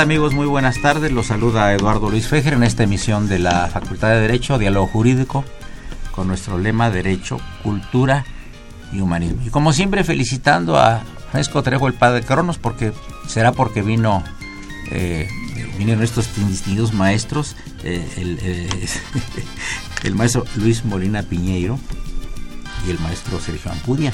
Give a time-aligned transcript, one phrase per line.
[0.00, 0.32] Amigos?
[0.32, 1.12] Muy buenas tardes.
[1.12, 5.44] Los saluda Eduardo Luis Fejer en esta emisión de la Facultad de Derecho, Diálogo Jurídico,
[6.12, 8.24] con nuestro lema Derecho, Cultura
[8.92, 9.42] y Humanismo.
[9.44, 12.92] Y como siempre felicitando a Francisco Trejo, el padre Cronos, porque
[13.28, 14.24] será porque vino,
[14.90, 15.28] eh,
[15.76, 18.88] vinieron estos distinguidos maestros, eh, el, eh,
[20.04, 21.78] el maestro Luis Molina Piñeiro
[22.86, 24.12] y el maestro Sergio Ampudia,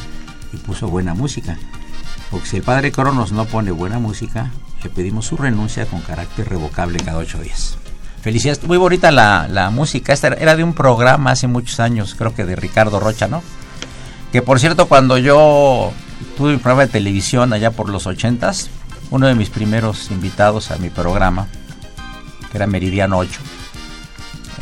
[0.53, 1.57] y puso buena música.
[2.31, 4.51] Porque si el padre Cronos no pone buena música,
[4.83, 7.79] le pedimos su renuncia con carácter revocable cada ocho días.
[8.21, 12.45] Felicidades, muy bonita la, música, esta era de un programa hace muchos años, creo que
[12.45, 13.43] de Ricardo Rocha, ¿no?
[14.33, 15.93] Que por cierto, cuando yo
[16.37, 18.71] tuve un programa de televisión allá por los ochentas,
[19.11, 21.47] uno de mis primeros invitados a mi programa,
[22.51, 23.41] que era Meridiano 8,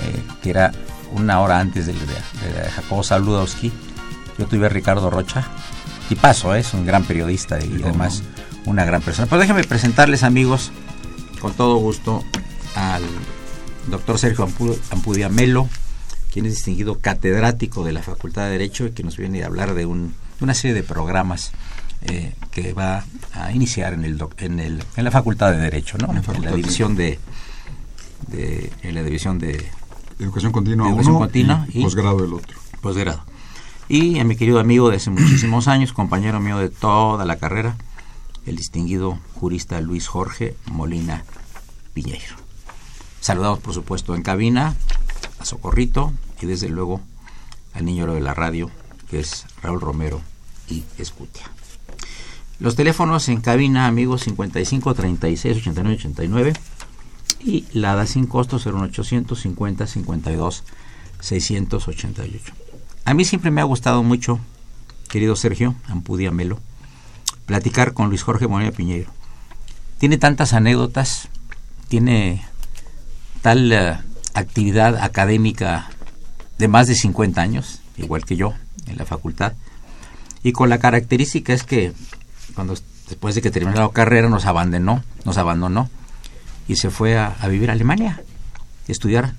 [0.03, 0.73] eh, que era
[1.13, 3.73] una hora antes de, de, Jacobo Saludowski,
[4.39, 5.45] yo tuve a Ricardo Rocha,
[6.11, 6.61] y paso, ¿eh?
[6.61, 8.23] es un gran periodista y además
[8.67, 9.27] una gran persona.
[9.27, 10.71] Pero déjenme presentarles, amigos,
[11.41, 12.23] con todo gusto,
[12.75, 13.03] al
[13.91, 14.49] doctor Sergio
[14.91, 15.69] Ampudia Melo,
[16.33, 19.75] quien es distinguido catedrático de la Facultad de Derecho y que nos viene a hablar
[19.75, 21.53] de una serie de programas
[22.03, 26.13] eh, que va a iniciar en, el, en, el, en la Facultad de Derecho, ¿no?
[26.13, 27.19] En, la división de,
[28.33, 29.65] en la división de
[30.19, 31.29] Educación Continua uno
[31.73, 32.59] y, posgrado del otro.
[32.81, 33.25] Posgrado.
[33.89, 37.77] Y a mi querido amigo de hace muchísimos años, compañero mío de toda la carrera,
[38.47, 41.25] el distinguido jurista Luis Jorge Molina
[41.93, 42.37] Piñeiro.
[43.21, 44.77] Saludamos, por supuesto, en cabina
[45.39, 47.01] a Socorrito y desde luego
[47.75, 48.71] al niño de la radio,
[49.11, 50.21] que es Raúl Romero
[50.69, 51.51] y Escutia.
[52.59, 56.53] Los teléfonos en cabina, amigos, 55 36 89 89
[57.41, 60.65] y la da sin costo 01800 50 52
[61.21, 62.55] 688.
[63.05, 64.41] A mí siempre me ha gustado mucho,
[65.09, 66.59] querido Sergio Ampudia Melo,
[67.47, 69.11] platicar con Luis Jorge Molina Piñeiro.
[69.99, 71.29] Tiene tantas anécdotas,
[71.89, 72.45] tiene
[73.41, 73.97] tal eh,
[74.35, 75.89] actividad académica
[76.59, 78.55] de más de 50 años, igual que yo,
[78.87, 79.55] en la facultad,
[80.43, 81.93] y con la característica es que
[82.55, 82.75] cuando
[83.09, 85.89] después de que terminó la carrera nos abandonó, nos abandonó
[86.69, 88.21] y se fue a, vivir a Alemania,
[88.89, 89.35] estudiar.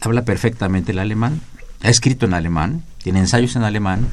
[0.00, 1.40] habla perfectamente el alemán,
[1.82, 4.08] ha escrito en alemán, tiene ensayos en alemán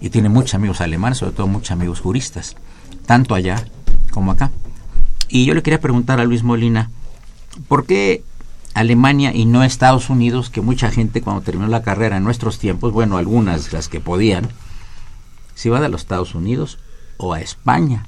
[0.00, 2.56] y tiene muchos amigos alemanes, sobre todo muchos amigos juristas,
[3.06, 3.64] tanto allá
[4.10, 4.50] como acá.
[5.28, 6.90] Y yo le quería preguntar a Luis Molina,
[7.68, 8.24] ¿por qué
[8.74, 12.92] Alemania y no Estados Unidos, que mucha gente cuando terminó la carrera en nuestros tiempos,
[12.92, 14.48] bueno, algunas las que podían,
[15.54, 16.78] se iban a los Estados Unidos
[17.16, 18.06] o a España,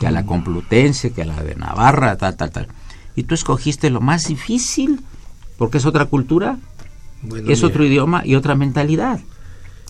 [0.00, 2.68] que a la Complutense, que a la de Navarra, tal, tal, tal.
[3.14, 5.00] Y tú escogiste lo más difícil,
[5.58, 6.58] porque es otra cultura,
[7.46, 9.20] es otro idioma y otra mentalidad.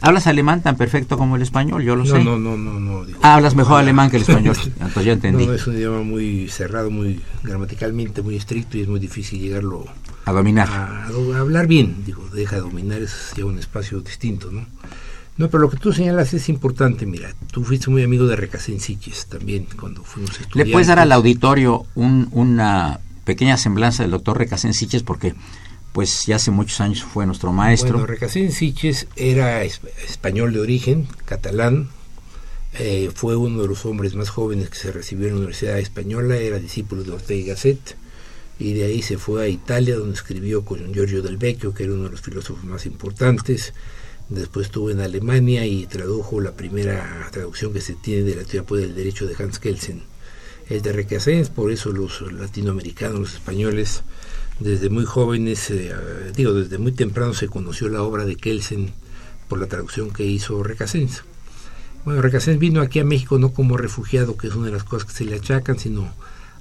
[0.03, 1.85] ¿Hablas alemán tan perfecto como el español?
[1.85, 2.23] Yo lo sé.
[2.23, 3.07] No, no, no, no.
[3.23, 4.57] ah, hablas mejor alemán que el español.
[4.81, 5.47] Entonces ya entendí.
[5.47, 9.87] No, es un idioma muy cerrado, muy gramaticalmente muy estricto y es muy difícil llegarlo
[10.25, 10.69] a dominar.
[10.69, 11.07] A,
[11.39, 12.05] hablar bien.
[12.05, 14.67] Digo, deja de dominar, es ya un espacio distinto, ¿no?
[15.37, 17.07] No, pero lo que tú señalas es importante.
[17.07, 20.67] Mira, tú fuiste muy amigo de Recasensiches también cuando fuimos estudiantes.
[20.67, 25.05] ¿Le puedes dar al auditorio un, una pequeña semblanza del doctor Recasensiches?
[25.05, 25.35] Porque
[25.93, 27.93] pues ya hace muchos años fue nuestro maestro.
[27.93, 31.89] Bueno, Recasén Siches era español de origen, catalán,
[32.79, 36.37] eh, fue uno de los hombres más jóvenes que se recibió en la Universidad Española,
[36.37, 37.97] era discípulo de Ortega y Gasset,
[38.59, 41.93] y de ahí se fue a Italia, donde escribió con Giorgio del Vecchio, que era
[41.93, 43.75] uno de los filósofos más importantes.
[44.29, 48.87] Después estuvo en Alemania y tradujo la primera traducción que se tiene de la teoría
[48.87, 50.03] del derecho de Hans Kelsen.
[50.71, 54.03] Es de Recasens, por eso los latinoamericanos, los españoles,
[54.63, 55.95] desde muy jóvenes, eh,
[56.35, 58.93] digo, desde muy temprano se conoció la obra de Kelsen
[59.49, 61.25] por la traducción que hizo Recasens.
[62.05, 65.09] Bueno, Recasens vino aquí a México no como refugiado, que es una de las cosas
[65.09, 66.13] que se le achacan, sino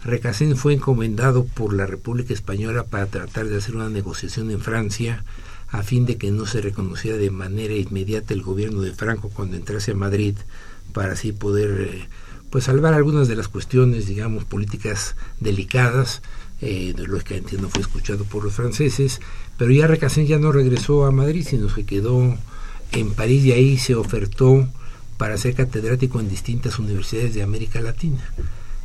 [0.04, 5.24] Recasens fue encomendado por la República Española para tratar de hacer una negociación en Francia
[5.70, 9.56] a fin de que no se reconociera de manera inmediata el gobierno de Franco cuando
[9.56, 10.36] entrase a Madrid
[10.92, 12.08] para así poder eh,
[12.52, 16.22] pues salvar algunas de las cuestiones digamos políticas delicadas
[16.62, 16.94] eh,
[17.26, 19.20] que entiendo fue escuchado por los franceses,
[19.58, 22.38] pero ya Recasén ya no regresó a Madrid, sino que quedó
[22.92, 24.68] en París y ahí se ofertó
[25.18, 28.34] para ser catedrático en distintas universidades de América Latina,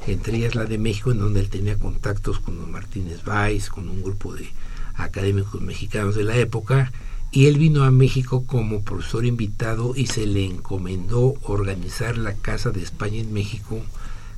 [0.06, 3.88] entre ellas la de México, en donde él tenía contactos con los Martínez Valls, con
[3.88, 4.48] un grupo de
[4.94, 6.92] académicos mexicanos de la época,
[7.36, 12.70] y él vino a México como profesor invitado y se le encomendó organizar la Casa
[12.70, 13.78] de España en México,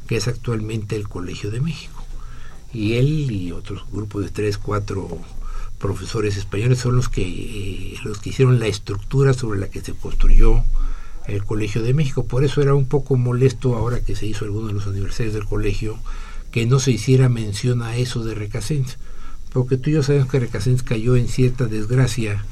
[0.09, 2.05] que es actualmente el Colegio de México
[2.73, 5.17] y él y otros grupos de tres, cuatro
[5.79, 9.95] profesores españoles son los que, eh, los que hicieron la estructura sobre la que se
[9.95, 10.65] construyó
[11.29, 12.25] el Colegio de México.
[12.25, 15.45] Por eso era un poco molesto ahora que se hizo alguno de los aniversarios del
[15.45, 16.01] colegio
[16.51, 18.99] que no se hiciera mención a eso de Recasens,
[19.53, 22.45] porque tú y yo sabemos que Recasens cayó en cierta desgracia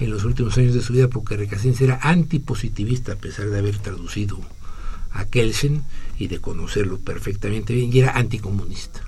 [0.00, 3.78] en los últimos años de su vida porque Recasens era antipositivista a pesar de haber
[3.78, 4.38] traducido
[5.10, 5.82] a Kelsen
[6.18, 9.00] y de conocerlo perfectamente bien y era anticomunista.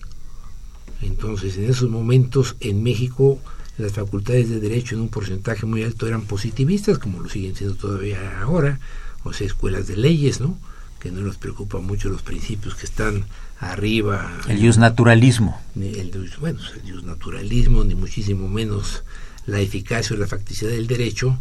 [1.03, 3.41] Entonces, en esos momentos en México
[3.77, 7.75] las facultades de derecho en un porcentaje muy alto eran positivistas, como lo siguen siendo
[7.75, 8.79] todavía ahora,
[9.25, 10.57] o sea, escuelas de leyes, ¿no?
[11.01, 13.25] Que no nos preocupa mucho los principios que están
[13.59, 14.33] arriba.
[14.49, 15.61] El naturalismo.
[15.75, 19.03] El, bueno, el naturalismo, ni muchísimo menos
[19.47, 21.39] la eficacia o la facticidad del derecho.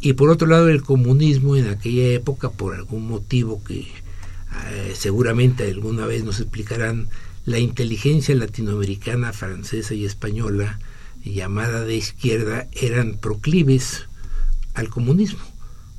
[0.00, 5.70] Y por otro lado, el comunismo en aquella época, por algún motivo que eh, seguramente
[5.70, 7.08] alguna vez nos explicarán,
[7.44, 10.80] la inteligencia latinoamericana, francesa y española,
[11.24, 14.06] llamada de izquierda, eran proclives
[14.74, 15.40] al comunismo,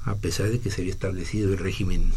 [0.03, 2.11] a pesar de que se había establecido el régimen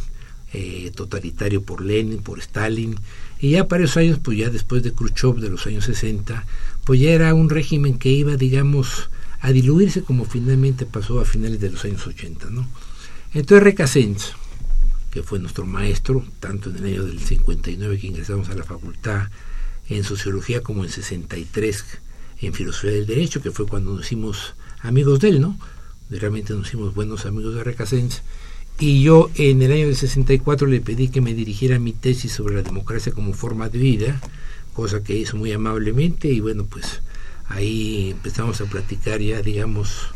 [0.52, 2.96] eh, totalitario por Lenin, por Stalin,
[3.40, 6.44] y ya para esos años, pues ya después de Khrushchev de los años 60,
[6.84, 11.60] pues ya era un régimen que iba, digamos, a diluirse como finalmente pasó a finales
[11.60, 12.68] de los años 80, ¿no?
[13.32, 14.32] Entonces Recasens,
[15.10, 19.28] que fue nuestro maestro, tanto en el año del 59 que ingresamos a la facultad
[19.88, 21.84] en sociología como en 63
[22.42, 25.58] en filosofía del derecho, que fue cuando nos hicimos amigos de él, ¿no?
[26.10, 28.22] Realmente nos hicimos buenos amigos de Recasens.
[28.78, 32.54] Y yo en el año del 64 le pedí que me dirigiera mi tesis sobre
[32.54, 34.20] la democracia como forma de vida,
[34.72, 37.02] cosa que hizo muy amablemente y bueno, pues
[37.50, 40.08] ahí empezamos a platicar ya, digamos,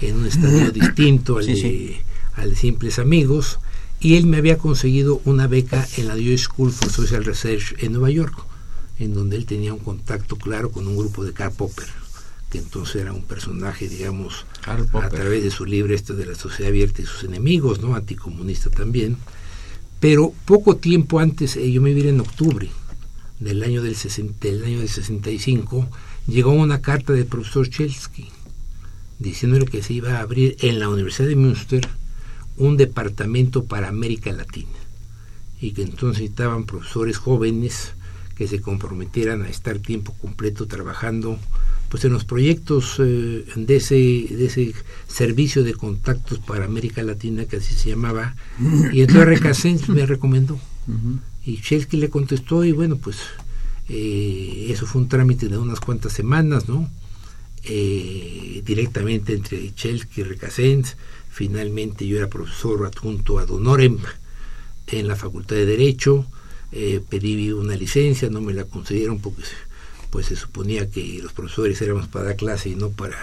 [0.00, 2.02] en un estadio distinto al, De,
[2.34, 3.58] al de simples amigos
[4.00, 7.92] y él me había conseguido una beca en la Jewish School for Social Research en
[7.92, 8.34] Nueva York,
[8.98, 11.88] en donde él tenía un contacto claro con un grupo de Karl Popper,
[12.50, 16.70] que entonces era un personaje, digamos, a través de su libro este de la sociedad
[16.70, 17.94] abierta y sus enemigos, ¿no?
[17.94, 19.18] Anticomunista también.
[20.00, 22.70] Pero poco tiempo antes, eh, yo me vi en octubre
[23.38, 25.86] del año del, 60, del año del 65,
[26.26, 28.28] llegó una carta del profesor Chelsky
[29.18, 31.88] diciéndole que se iba a abrir en la Universidad de Münster
[32.56, 34.68] un departamento para América Latina
[35.60, 37.92] y que entonces necesitaban profesores jóvenes
[38.34, 41.38] que se comprometieran a estar tiempo completo trabajando
[41.90, 44.74] pues en los proyectos eh, de ese de ese
[45.08, 48.34] servicio de contactos para América Latina que así se llamaba
[48.92, 50.58] y entonces Recasens me recomendó.
[51.44, 53.18] Y Chelsky le contestó y bueno pues
[53.92, 56.88] eh, eso fue un trámite de unas cuantas semanas no
[57.64, 60.96] eh, directamente entre Chelsky y Recasens
[61.30, 63.98] finalmente yo era profesor adjunto a Donorem
[64.86, 66.26] en la Facultad de Derecho.
[67.08, 69.42] Pedí una licencia no me la concedieron porque
[70.10, 73.16] pues se suponía que los profesores éramos para dar clase y no para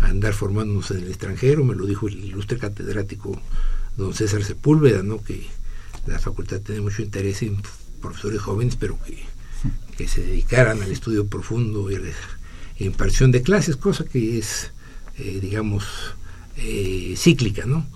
[0.00, 3.40] andar formándonos en el extranjero, me lo dijo el ilustre catedrático
[3.96, 5.22] don César Sepúlveda, ¿no?
[5.22, 5.46] que
[6.06, 7.58] la facultad tiene mucho interés en
[8.00, 9.22] profesores jóvenes, pero que,
[9.96, 12.10] que se dedicaran al estudio profundo y a la
[12.78, 14.70] impartición de clases, cosa que es,
[15.18, 15.84] eh, digamos,
[16.56, 17.86] eh, cíclica, ¿no?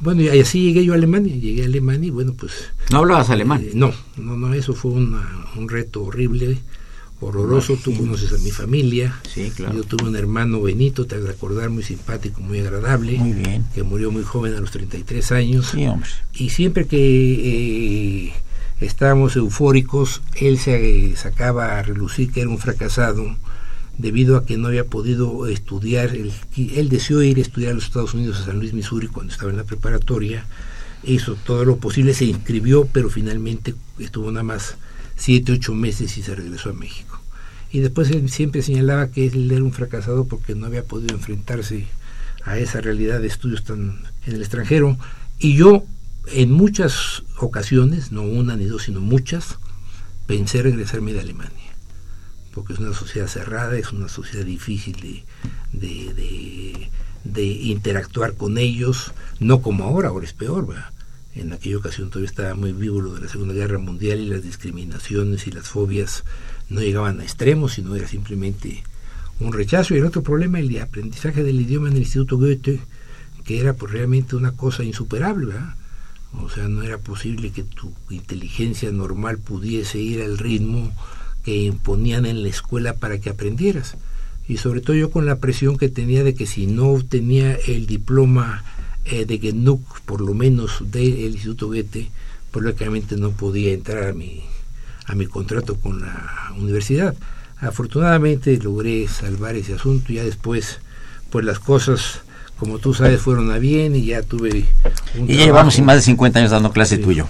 [0.00, 2.52] Bueno, y así llegué yo a Alemania, llegué a Alemania y bueno, pues...
[2.90, 3.62] ¿No hablabas alemán?
[3.62, 6.58] Eh, no, no, no, eso fue un reto horrible
[7.20, 7.76] horroroso.
[7.82, 9.20] Tú conoces a mi familia.
[9.32, 9.74] Sí, claro.
[9.76, 13.18] Yo tuve un hermano Benito, te has de recordar, muy simpático, muy agradable.
[13.18, 13.64] Muy bien.
[13.74, 15.68] Que murió muy joven a los 33 años.
[15.72, 16.08] Sí, hombre.
[16.34, 18.34] Y siempre que eh,
[18.80, 23.36] estábamos eufóricos, él se sacaba a relucir que era un fracasado
[23.96, 26.14] debido a que no había podido estudiar.
[26.14, 29.32] Él, él deseó ir a estudiar a los Estados Unidos, a San Luis, Missouri, cuando
[29.32, 30.46] estaba en la preparatoria.
[31.02, 34.76] Hizo todo lo posible, se inscribió, pero finalmente estuvo nada más
[35.16, 37.20] siete, ocho meses y se regresó a México.
[37.70, 41.86] Y después él siempre señalaba que él era un fracasado porque no había podido enfrentarse
[42.44, 44.96] a esa realidad de estudios tan en el extranjero.
[45.38, 45.84] Y yo,
[46.32, 49.58] en muchas ocasiones, no una ni dos, sino muchas,
[50.26, 51.72] pensé regresarme de Alemania.
[52.54, 55.24] Porque es una sociedad cerrada, es una sociedad difícil de,
[55.72, 56.90] de, de,
[57.24, 60.90] de interactuar con ellos, no como ahora, ahora es peor, ¿verdad?
[61.40, 64.42] en aquella ocasión todavía estaba muy vivo lo de la Segunda Guerra Mundial y las
[64.42, 66.24] discriminaciones y las fobias
[66.68, 68.82] no llegaban a extremos, sino era simplemente
[69.40, 69.94] un rechazo.
[69.94, 72.80] Y el otro problema, el de aprendizaje del idioma en el Instituto Goethe,
[73.44, 75.46] que era pues, realmente una cosa insuperable.
[75.46, 75.74] ¿verdad?
[76.34, 80.92] O sea, no era posible que tu inteligencia normal pudiese ir al ritmo
[81.44, 83.96] que imponían en la escuela para que aprendieras.
[84.46, 87.86] Y sobre todo yo con la presión que tenía de que si no obtenía el
[87.86, 88.64] diploma
[89.04, 92.10] eh, de que NUC, por lo menos del Instituto Goethe,
[92.50, 94.42] pues lógicamente no podía entrar a mi,
[95.06, 97.14] a mi contrato con la universidad.
[97.58, 100.80] Afortunadamente logré salvar ese asunto y ya después,
[101.30, 102.22] pues las cosas,
[102.58, 104.66] como tú sabes, fueron a bien y ya tuve
[105.16, 107.26] un Y ya llevamos más de 50 años dando clase tuyo.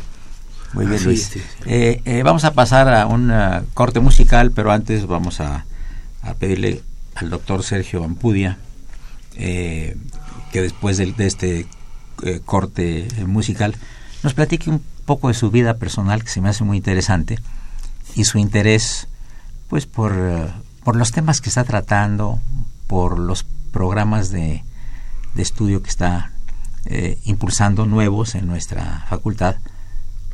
[0.72, 1.32] Muy bien, Luis.
[1.66, 3.32] Eh, eh, vamos a pasar a un
[3.74, 5.64] corte musical, pero antes vamos a,
[6.22, 6.82] a pedirle
[7.14, 8.58] al doctor Sergio Ampudia
[9.40, 9.96] eh,
[10.52, 11.66] que después de, este
[12.22, 13.76] eh, corte musical
[14.22, 17.38] nos platique un poco de su vida personal, que se me hace muy interesante,
[18.14, 19.06] y su interés
[19.68, 20.48] pues por, eh,
[20.82, 22.40] por los temas que está tratando,
[22.86, 24.64] por los programas de,
[25.38, 26.32] de estudio que está
[26.84, 29.56] eh, impulsando nuevos en nuestra facultad,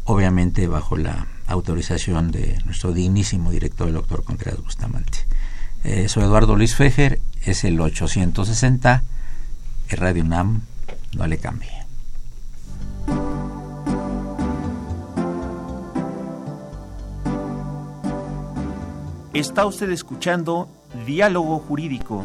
[0.04, 5.18] obviamente bajo la autorización de nuestro dignísimo director, el doctor Contreras Bustamante.
[6.08, 9.04] soy Eduardo Luis Fejer, es el 860
[9.90, 10.62] el Radio UNAM
[11.16, 11.70] no le cambie.
[19.34, 20.68] Está usted escuchando
[21.06, 22.24] Diálogo Jurídico,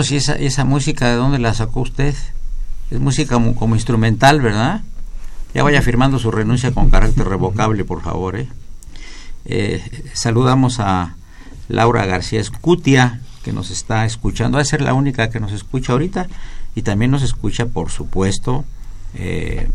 [0.00, 2.14] Cronos, ¿y esa, esa música de dónde la sacó usted?
[2.90, 4.80] Es música como instrumental, ¿verdad?
[5.52, 8.36] Ya vaya firmando su renuncia con carácter revocable, por favor.
[8.36, 8.48] ¿eh?
[9.44, 9.82] Eh,
[10.14, 11.16] saludamos a
[11.68, 14.56] Laura García Escutia, que nos está escuchando.
[14.56, 16.28] Va a ser la única que nos escucha ahorita.
[16.74, 18.64] Y también nos escucha, por supuesto,
[19.12, 19.68] eh,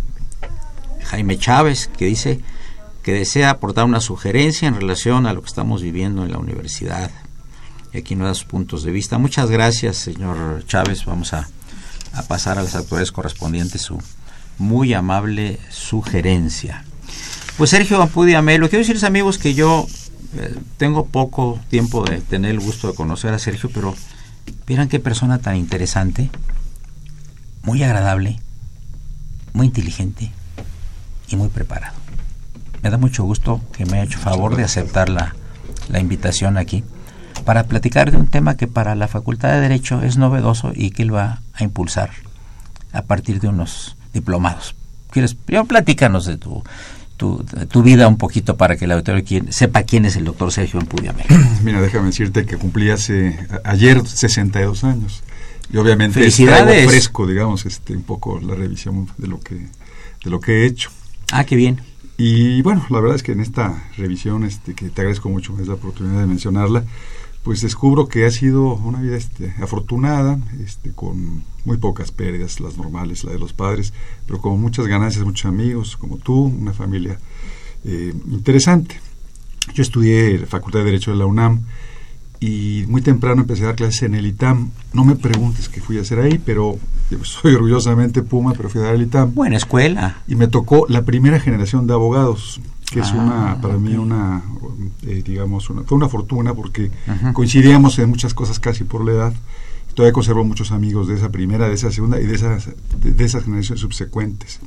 [1.03, 2.39] Jaime Chávez, que dice
[3.03, 7.11] que desea aportar una sugerencia en relación a lo que estamos viviendo en la universidad.
[7.95, 9.17] Y aquí sus puntos de vista.
[9.17, 11.05] Muchas gracias, señor Chávez.
[11.05, 11.47] Vamos a,
[12.11, 13.97] a pasar a las autoridades correspondientes su
[14.57, 16.83] muy amable sugerencia.
[17.57, 19.87] Pues Sergio Ampudia Melo, quiero decirles amigos que yo
[20.35, 23.95] eh, tengo poco tiempo de tener el gusto de conocer a Sergio, pero
[24.67, 26.29] vieran qué persona tan interesante,
[27.63, 28.41] muy agradable,
[29.53, 30.33] muy inteligente
[31.29, 31.95] y muy preparado.
[32.83, 35.33] Me da mucho gusto que me haya hecho favor de aceptar la,
[35.87, 36.83] la invitación aquí
[37.43, 41.03] para platicar de un tema que para la Facultad de Derecho es novedoso y que
[41.03, 42.11] él va a impulsar
[42.93, 44.75] a partir de unos diplomados.
[45.11, 45.33] ¿Quieres?
[45.35, 46.63] Primero platícanos de tu,
[47.17, 50.25] tu, de tu vida un poquito para que el auditorio quien- sepa quién es el
[50.25, 51.25] doctor Sergio Empudiamel.
[51.63, 55.23] Mira, déjame decirte que cumplí hace ayer 62 años.
[55.71, 60.39] Y obviamente traigo fresco, digamos, este un poco la revisión de lo que de lo
[60.39, 60.89] que he hecho.
[61.31, 61.81] Ah, qué bien.
[62.17, 65.67] Y bueno, la verdad es que en esta revisión, este, que te agradezco mucho es
[65.67, 66.83] la oportunidad de mencionarla,
[67.45, 72.75] pues descubro que ha sido una vida este, afortunada, este, con muy pocas pérdidas, las
[72.75, 73.93] normales, la de los padres,
[74.25, 77.19] pero con muchas ganancias, muchos amigos, como tú, una familia
[77.83, 78.99] eh, interesante.
[79.75, 81.61] Yo estudié Facultad de Derecho de la UNAM
[82.39, 84.71] y muy temprano empecé a dar clases en el ITAM.
[84.91, 86.79] No me preguntes qué fui a hacer ahí, pero
[87.21, 90.17] soy orgullosamente Puma, pero fui a dar el ITAM Buena escuela.
[90.27, 92.59] y me tocó la primera generación de abogados
[92.95, 93.17] que es Ah,
[93.55, 94.01] una para mí ok.
[94.03, 94.41] una
[95.03, 96.91] eh, digamos una, fue una fortuna porque
[97.33, 99.33] coincidíamos en muchas cosas casi por la edad.
[99.93, 102.69] Todavía conservo muchos amigos de esa primera de esa segunda y de esas
[103.01, 104.59] de, de esas generaciones subsecuentes.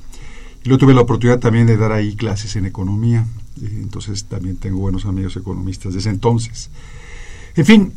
[0.63, 3.27] Y luego tuve la oportunidad también de dar ahí clases en economía.
[3.63, 6.69] Eh, entonces también tengo buenos amigos economistas desde entonces.
[7.57, 7.93] En fin,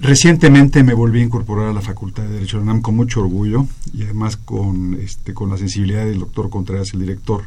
[0.00, 3.20] recientemente me volví a incorporar a la Facultad de Derecho de la UNAM con mucho
[3.20, 7.44] orgullo y además con, este, con la sensibilidad del doctor Contreras, el director.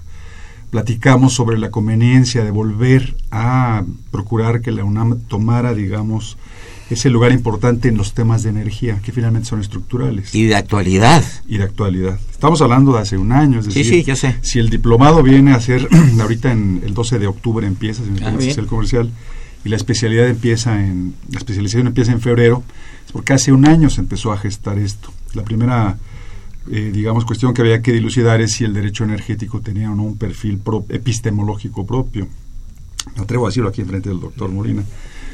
[0.70, 6.38] Platicamos sobre la conveniencia de volver a procurar que la UNAM tomara, digamos,
[6.92, 11.24] ese lugar importante en los temas de energía, que finalmente son estructurales Y de actualidad.
[11.48, 12.20] y de actualidad.
[12.32, 14.36] Estamos hablando de hace un año, es Sí, decir, sí, yo sé.
[14.42, 15.88] si el diplomado viene a ser,
[16.22, 19.12] ahorita en el 12 de octubre empieza, si me Ah, el comercial,
[19.66, 22.64] y la especialidad empieza en, la especialización empieza en febrero,
[23.06, 25.12] es porque hace un año se empezó a gestar esto.
[25.34, 25.98] La primera,
[26.72, 30.04] eh, digamos, cuestión que había que dilucidar es si el derecho energético tenía o no
[30.04, 32.28] un perfil epistemológico propio.
[33.16, 34.84] Me atrevo a decirlo aquí en frente del doctor Molina.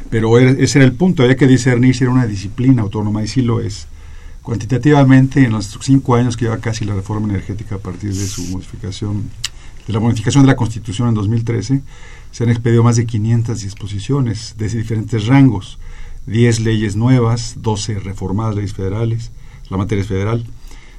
[0.09, 3.41] Pero ese era el punto, había que discernir si era una disciplina autónoma y sí
[3.41, 3.87] lo es.
[4.43, 8.43] Cuantitativamente, en los cinco años que lleva casi la reforma energética a partir de su
[8.49, 9.23] modificación,
[9.87, 11.81] de la modificación de la Constitución en 2013,
[12.31, 15.79] se han expedido más de 500 disposiciones de diferentes rangos,
[16.27, 19.31] 10 leyes nuevas, 12 reformadas leyes federales,
[19.69, 20.45] la materia es federal,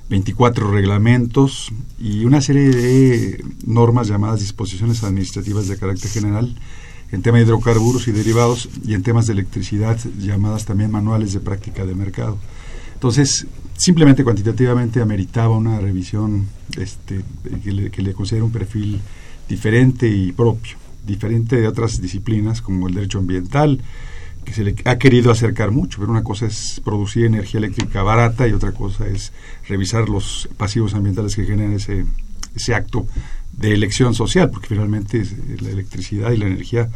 [0.09, 6.57] 24 reglamentos y una serie de normas llamadas disposiciones administrativas de carácter general
[7.13, 11.41] en tema de hidrocarburos y derivados y en temas de electricidad llamadas también manuales de
[11.41, 12.39] práctica de mercado.
[12.95, 16.47] Entonces, simplemente cuantitativamente ameritaba una revisión
[16.79, 17.23] este,
[17.63, 19.01] que, le, que le considera un perfil
[19.49, 23.81] diferente y propio, diferente de otras disciplinas como el derecho ambiental,
[24.47, 28.47] que se le ha querido acercar mucho, pero una cosa es producir energía eléctrica barata
[28.47, 29.33] y otra cosa es
[29.69, 32.07] revisar los pasivos ambientales que generan ese,
[32.55, 33.07] ese acto
[33.53, 36.89] de elección social, porque finalmente eh, la electricidad y la energía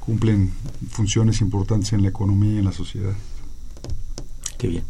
[0.00, 0.52] cumplen
[0.90, 3.14] funciones importantes en la economía y en la sociedad.
[4.58, 4.84] Qué bien.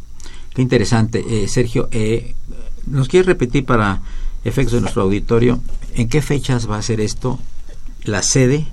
[0.53, 1.23] Qué interesante.
[1.25, 2.35] Eh, Sergio, eh,
[2.85, 4.01] ¿nos quieres repetir para
[4.43, 5.61] efectos de nuestro auditorio
[5.95, 7.39] en qué fechas va a ser esto,
[8.03, 8.67] la sede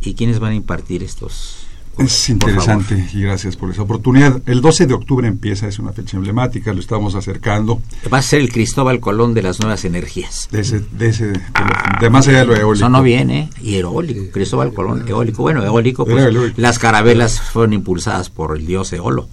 [0.00, 1.65] y quiénes van a impartir estos?
[1.98, 4.42] Es interesante y gracias por esa oportunidad.
[4.46, 7.80] El 12 de octubre empieza, es una fecha emblemática, lo estamos acercando.
[8.12, 10.48] Va a ser el Cristóbal Colón de las nuevas energías.
[10.50, 11.32] De, ese, de, ese,
[12.00, 12.74] de, más allá de lo eólico.
[12.74, 13.48] Eso no viene.
[13.62, 15.42] Y eólico, Cristóbal Colón, eólico.
[15.42, 16.60] Bueno, eólico, pues eólico.
[16.60, 19.28] las carabelas fueron impulsadas por el dios Eolo.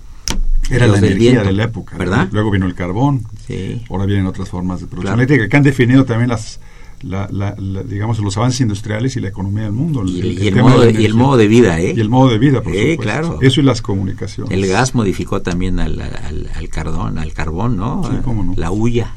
[0.70, 1.98] Era la energía viento, de la época.
[1.98, 2.30] ¿verdad?
[2.32, 3.24] Luego vino el carbón.
[3.46, 3.84] Sí.
[3.90, 5.22] Ahora vienen otras formas de producción Claro.
[5.22, 6.62] eléctrica que han definido también las,
[7.04, 10.04] la, la- la- digamos, los avances industriales y la economía del mundo.
[10.06, 11.94] Y el, y el tema modo, de, y el modo de vida, ¿eh?
[11.96, 13.02] Y el modo de vida, por Sí, supuesto.
[13.04, 13.40] claro.
[13.42, 14.52] Eso y las comunicaciones.
[14.52, 18.02] El gas modificó también al, al, al cardón, al carbón, ¿no?
[18.10, 18.54] Sí, cómo no.
[18.58, 19.14] La hulla.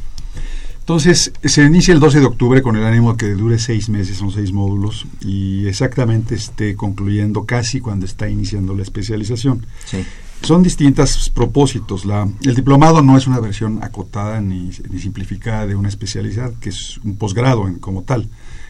[0.80, 4.30] Entonces, se inicia el 12 de octubre con el ánimo que dure seis meses, son
[4.30, 9.66] seis módulos, y exactamente esté concluyendo casi cuando está iniciando la especialización.
[9.84, 10.04] Sí.
[10.46, 12.04] Son distintos propósitos.
[12.04, 16.68] La, el diplomado no es una versión acotada ni, ni simplificada de una especialidad, que
[16.68, 18.28] es un posgrado como tal.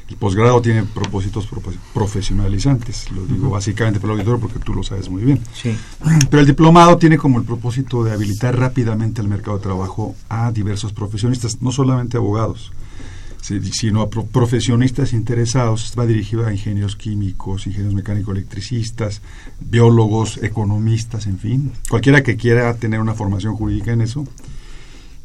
[0.09, 1.47] El posgrado tiene propósitos
[1.93, 5.39] profesionalizantes, lo digo básicamente por el auditorio porque tú lo sabes muy bien.
[5.53, 5.77] Sí.
[6.31, 10.53] Pero el diplomado tiene como el propósito de habilitar rápidamente al mercado de trabajo a
[10.53, 12.73] diversos profesionistas, no solamente abogados,
[13.73, 15.93] sino a profesionistas interesados.
[15.99, 19.23] Va dirigido a ingenieros químicos, ingenieros mecánico-electricistas,
[19.61, 24.27] biólogos, economistas, en fin, cualquiera que quiera tener una formación jurídica en eso.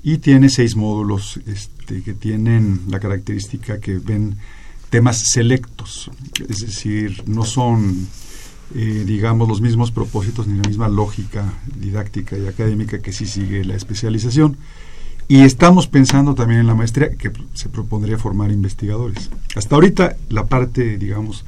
[0.03, 4.37] Y tiene seis módulos este, que tienen la característica que ven
[4.89, 6.11] temas selectos,
[6.49, 8.07] es decir, no son,
[8.75, 13.63] eh, digamos, los mismos propósitos ni la misma lógica didáctica y académica que sí sigue
[13.63, 14.57] la especialización.
[15.31, 19.29] Y estamos pensando también en la maestría que se propondría formar investigadores.
[19.55, 21.45] Hasta ahorita la parte, digamos,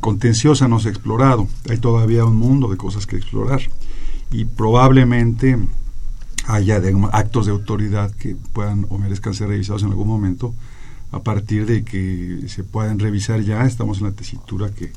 [0.00, 1.46] contenciosa no se ha explorado.
[1.68, 3.60] Hay todavía un mundo de cosas que explorar.
[4.32, 5.58] Y probablemente
[6.46, 6.80] haya
[7.12, 10.54] actos de autoridad que puedan o merezcan ser revisados en algún momento
[11.12, 14.92] a partir de que se puedan revisar ya, estamos en la tesitura que,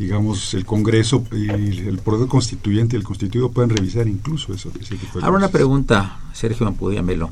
[0.00, 4.72] digamos, el Congreso y el Poder Constituyente y el Constituido pueden revisar incluso eso.
[5.20, 7.28] Ahora una pregunta, Sergio Ampudíamelo.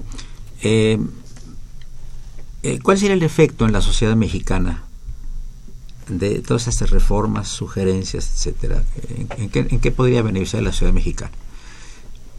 [0.62, 0.98] Eh,
[2.62, 4.82] eh, ¿Cuál sería el efecto en la sociedad mexicana
[6.08, 8.84] de todas estas reformas, sugerencias, etcétera?
[9.38, 11.32] ¿En, qué, ¿En, qué, podría beneficiar la sociedad mexicana?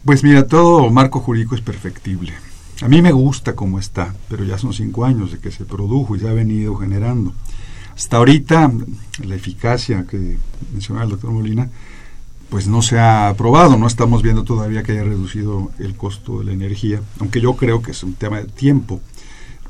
[0.04, 2.34] Pues mira, todo marco jurídico es perfectible.
[2.82, 6.14] A mí me gusta cómo está, pero ya son cinco años de que se produjo
[6.14, 7.34] y se ha venido generando.
[8.00, 8.72] Hasta ahorita,
[9.26, 10.38] la eficacia que
[10.72, 11.68] mencionaba el doctor Molina,
[12.48, 16.46] pues no se ha aprobado, no estamos viendo todavía que haya reducido el costo de
[16.46, 19.02] la energía, aunque yo creo que es un tema de tiempo.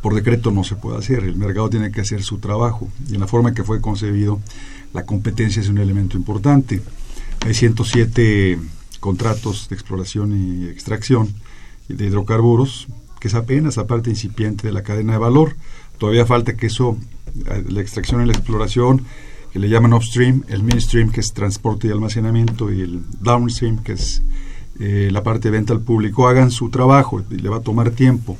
[0.00, 3.20] Por decreto no se puede hacer, el mercado tiene que hacer su trabajo y en
[3.20, 4.38] la forma en que fue concebido,
[4.92, 6.80] la competencia es un elemento importante.
[7.44, 8.60] Hay 107
[9.00, 11.34] contratos de exploración y extracción
[11.88, 12.86] de hidrocarburos,
[13.18, 15.56] que es apenas la parte incipiente de la cadena de valor.
[15.98, 16.96] Todavía falta que eso,
[17.34, 19.04] la extracción y la exploración,
[19.52, 23.92] que le llaman upstream, el midstream, que es transporte y almacenamiento, y el downstream, que
[23.92, 24.22] es
[24.78, 27.90] eh, la parte de venta al público, hagan su trabajo y le va a tomar
[27.90, 28.38] tiempo.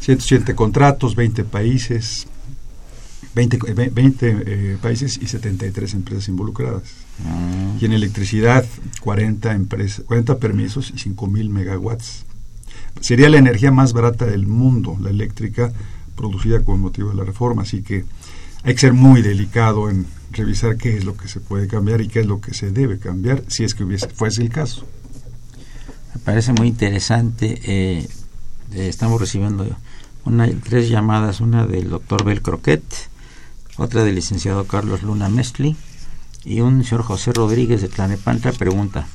[0.00, 2.26] 107 contratos, 20 países,
[3.34, 6.82] 20, 20 eh, países y 73 empresas involucradas.
[7.24, 7.76] Ah.
[7.80, 8.64] Y en electricidad,
[9.00, 12.24] 40, empresas, 40 permisos y 5.000 megawatts.
[13.00, 15.72] Sería la energía más barata del mundo, la eléctrica,
[16.16, 17.62] producida con motivo de la reforma.
[17.62, 18.04] Así que
[18.62, 22.08] hay que ser muy delicado en revisar qué es lo que se puede cambiar y
[22.08, 24.86] qué es lo que se debe cambiar, si es que hubiese, fuese el caso.
[26.14, 27.60] Me parece muy interesante.
[27.64, 28.08] Eh,
[28.72, 29.66] eh, estamos recibiendo
[30.62, 32.82] tres llamadas, una del doctor Bel Croquet,
[33.76, 35.76] otra del licenciado Carlos Luna Mestli
[36.44, 39.06] y un señor José Rodríguez de Tlanepantla pregunta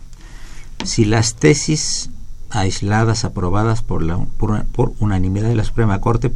[0.84, 2.10] si las tesis
[2.50, 6.32] aisladas aprobadas por, la, por, unanimidad de la Suprema Corte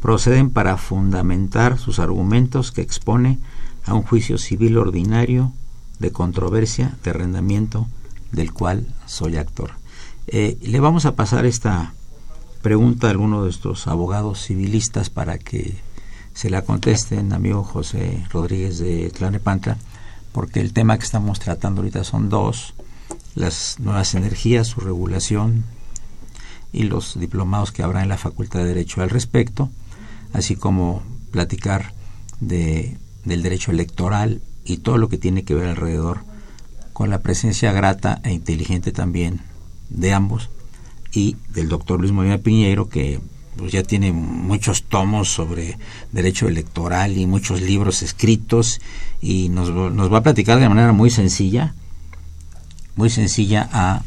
[0.00, 3.38] proceden para fundamentar sus argumentos que expone
[3.84, 5.52] a un juicio civil ordinario
[5.98, 7.86] de controversia de arrendamiento
[8.32, 9.72] del cual soy actor.
[10.26, 11.92] Eh, le vamos a pasar esta
[12.62, 15.78] pregunta a alguno de estos abogados civilistas para que
[16.34, 19.76] se la contesten, amigo José Rodríguez de Tlanepantla,
[20.32, 22.74] porque el tema que estamos tratando ahorita son dos
[23.34, 25.64] las nuevas energías, su regulación
[26.72, 29.70] y los diplomados que habrá en la Facultad de Derecho al respecto,
[30.32, 31.92] así como platicar
[32.40, 36.20] de, del derecho electoral y todo lo que tiene que ver alrededor
[36.92, 39.40] con la presencia grata e inteligente también
[39.88, 40.50] de ambos
[41.12, 43.20] y del doctor Luis Molina Piñeiro que
[43.56, 45.78] pues, ya tiene muchos tomos sobre
[46.12, 48.80] derecho electoral y muchos libros escritos
[49.20, 51.74] y nos, nos va a platicar de manera muy sencilla
[53.00, 54.02] muy sencilla a,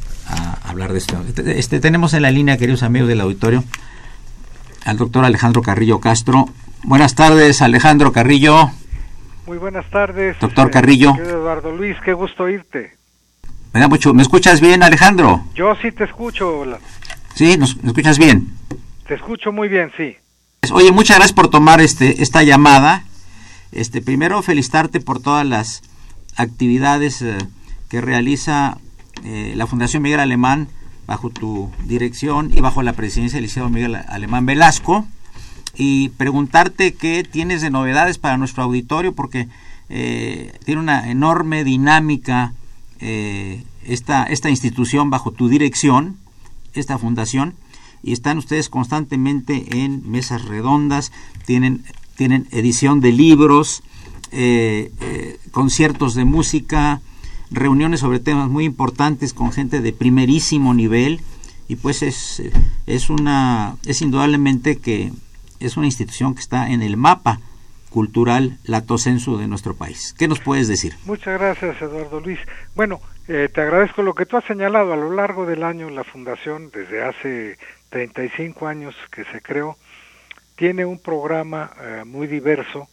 [0.63, 1.21] hablar de esto.
[1.27, 3.63] Este, este, tenemos en la línea, queridos amigos del auditorio,
[4.85, 6.49] al doctor Alejandro Carrillo Castro.
[6.83, 8.71] Buenas tardes, Alejandro Carrillo.
[9.45, 10.37] Muy buenas tardes.
[10.39, 11.15] Doctor Carrillo.
[11.15, 12.95] Eduardo Luis, qué gusto oírte.
[13.73, 14.13] Me da mucho.
[14.13, 15.43] ¿Me escuchas bien, Alejandro?
[15.55, 16.63] Yo sí te escucho.
[17.33, 18.53] Sí, ¿nos, ¿me escuchas bien?
[19.07, 20.15] Te escucho muy bien, sí.
[20.71, 23.03] Oye, muchas gracias por tomar este esta llamada.
[23.71, 25.81] Este, primero felicitarte por todas las
[26.35, 27.37] actividades eh,
[27.89, 28.77] que realiza
[29.23, 30.67] eh, la Fundación Miguel Alemán
[31.05, 35.05] bajo tu dirección y bajo la presidencia del Liceo Miguel Alemán Velasco
[35.75, 39.47] y preguntarte qué tienes de novedades para nuestro auditorio porque
[39.89, 42.53] eh, tiene una enorme dinámica
[42.99, 46.17] eh, esta, esta institución bajo tu dirección,
[46.73, 47.55] esta fundación,
[48.01, 51.11] y están ustedes constantemente en mesas redondas,
[51.45, 51.83] tienen,
[52.15, 53.83] tienen edición de libros,
[55.51, 57.01] conciertos de música,
[57.53, 61.21] reuniones sobre temas muy importantes con gente de primerísimo nivel
[61.67, 62.41] y pues es,
[62.87, 65.11] es una es indudablemente que
[65.59, 67.39] es una institución que está en el mapa
[67.89, 70.15] cultural latocenso de nuestro país.
[70.17, 70.95] ¿Qué nos puedes decir?
[71.05, 72.39] Muchas gracias, Eduardo Luis.
[72.75, 74.93] Bueno, eh, te agradezco lo que tú has señalado.
[74.93, 77.57] A lo largo del año, la Fundación, desde hace
[77.89, 79.77] 35 años que se creó,
[80.55, 82.89] tiene un programa eh, muy diverso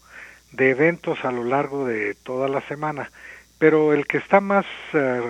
[0.52, 3.10] de eventos a lo largo de toda la semana,
[3.60, 5.22] pero el que está más eh,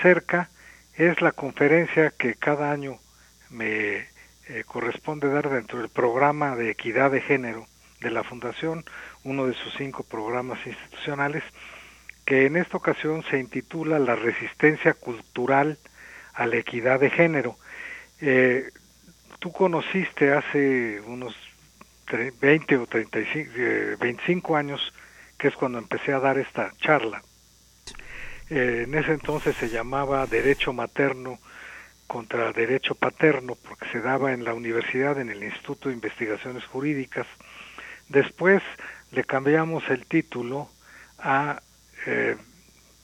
[0.00, 0.48] cerca
[0.94, 3.00] es la conferencia que cada año
[3.50, 4.12] me
[4.66, 7.66] corresponde dar dentro del programa de equidad de género
[8.02, 8.84] de la Fundación,
[9.24, 11.42] uno de sus cinco programas institucionales,
[12.26, 15.78] que en esta ocasión se intitula La resistencia cultural
[16.34, 17.56] a la equidad de género.
[18.20, 18.70] Eh,
[19.38, 21.34] tú conociste hace unos
[22.40, 23.52] 20 o 35,
[23.98, 24.92] 25 eh, años,
[25.38, 27.22] que es cuando empecé a dar esta charla.
[28.54, 31.38] Eh, en ese entonces se llamaba Derecho Materno
[32.06, 37.26] contra Derecho Paterno, porque se daba en la universidad, en el Instituto de Investigaciones Jurídicas.
[38.10, 38.62] Después
[39.10, 40.68] le cambiamos el título
[41.18, 41.62] a
[42.04, 42.36] eh,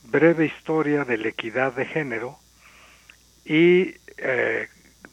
[0.03, 2.39] breve historia de la equidad de género
[3.47, 4.69] y eh,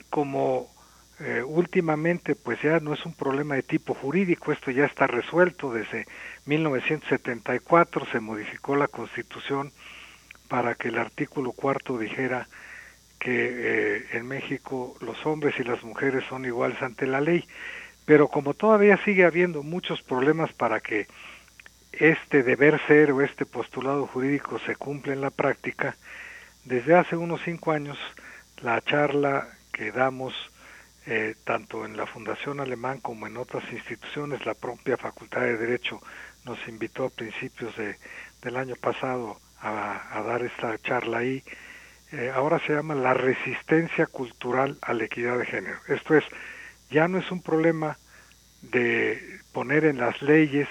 [0.09, 0.69] como
[1.45, 6.05] últimamente pues ya no es un problema de tipo jurídico, esto ya está resuelto desde
[6.45, 9.71] 1974 se modificó la constitución
[10.47, 12.47] para que el artículo cuarto dijera
[13.19, 17.47] que en México los hombres y las mujeres son iguales ante la ley,
[18.05, 21.07] pero como todavía sigue habiendo muchos problemas para que
[21.91, 25.95] este deber ser o este postulado jurídico se cumple en la práctica,
[26.65, 27.97] desde hace unos cinco años
[28.61, 30.33] la charla que damos
[31.07, 36.01] eh, tanto en la Fundación Alemán como en otras instituciones, la propia Facultad de Derecho
[36.45, 37.97] nos invitó a principios de,
[38.41, 41.43] del año pasado a, dar esta charla ahí,
[42.11, 45.77] eh, ahora se llama la resistencia cultural a la equidad de género.
[45.87, 46.23] Esto es,
[46.89, 47.97] ya no es un problema
[48.61, 50.67] de poner en las leyes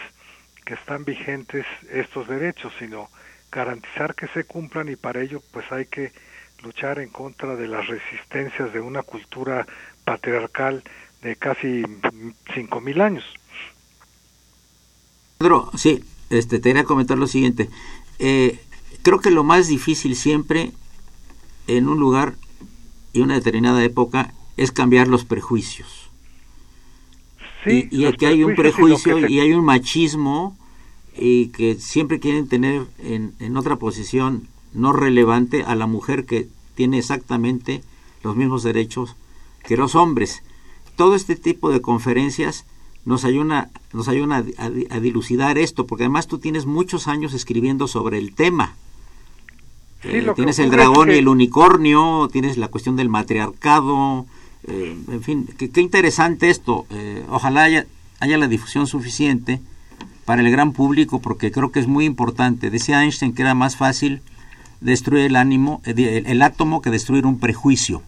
[0.65, 3.09] que están vigentes estos derechos, sino
[3.51, 6.13] garantizar que se cumplan y para ello pues hay que
[6.63, 9.67] luchar en contra de las resistencias de una cultura
[10.05, 10.83] patriarcal
[11.23, 11.83] de casi
[12.55, 13.25] cinco mil años.
[15.39, 17.69] Pedro, sí, este, te quería comentar lo siguiente.
[18.19, 18.59] Eh,
[19.05, 20.73] creo que lo más difícil siempre
[21.69, 22.35] en un lugar
[23.13, 26.11] y una determinada época es cambiar los prejuicios
[27.67, 30.57] y, aquí hay un prejuicio y, hay un machismo
[31.17, 36.49] y que siempre quieren tener en, en otra posición no relevante a la mujer que
[36.75, 37.83] tiene exactamente
[38.23, 39.17] los mismos derechos
[39.65, 40.43] que los hombres.
[40.97, 42.67] Todo este tipo de conferencias
[43.05, 48.19] nos ayuda, nos ayuda a, dilucidar esto, porque además tú tienes muchos años escribiendo sobre
[48.19, 48.75] el tema.
[50.05, 54.27] Eh, tienes el dragón y el unicornio, tienes la cuestión del matriarcado,
[54.67, 56.87] eh, en fin, qué interesante esto.
[56.91, 57.87] Eh, ojalá haya,
[58.21, 59.61] haya la difusión suficiente
[60.25, 62.71] para el gran público porque creo que es muy importante.
[62.71, 64.23] Decía Einstein que era más fácil
[64.81, 68.03] destruir el ánimo, el, átomo que destruir un prejuicio.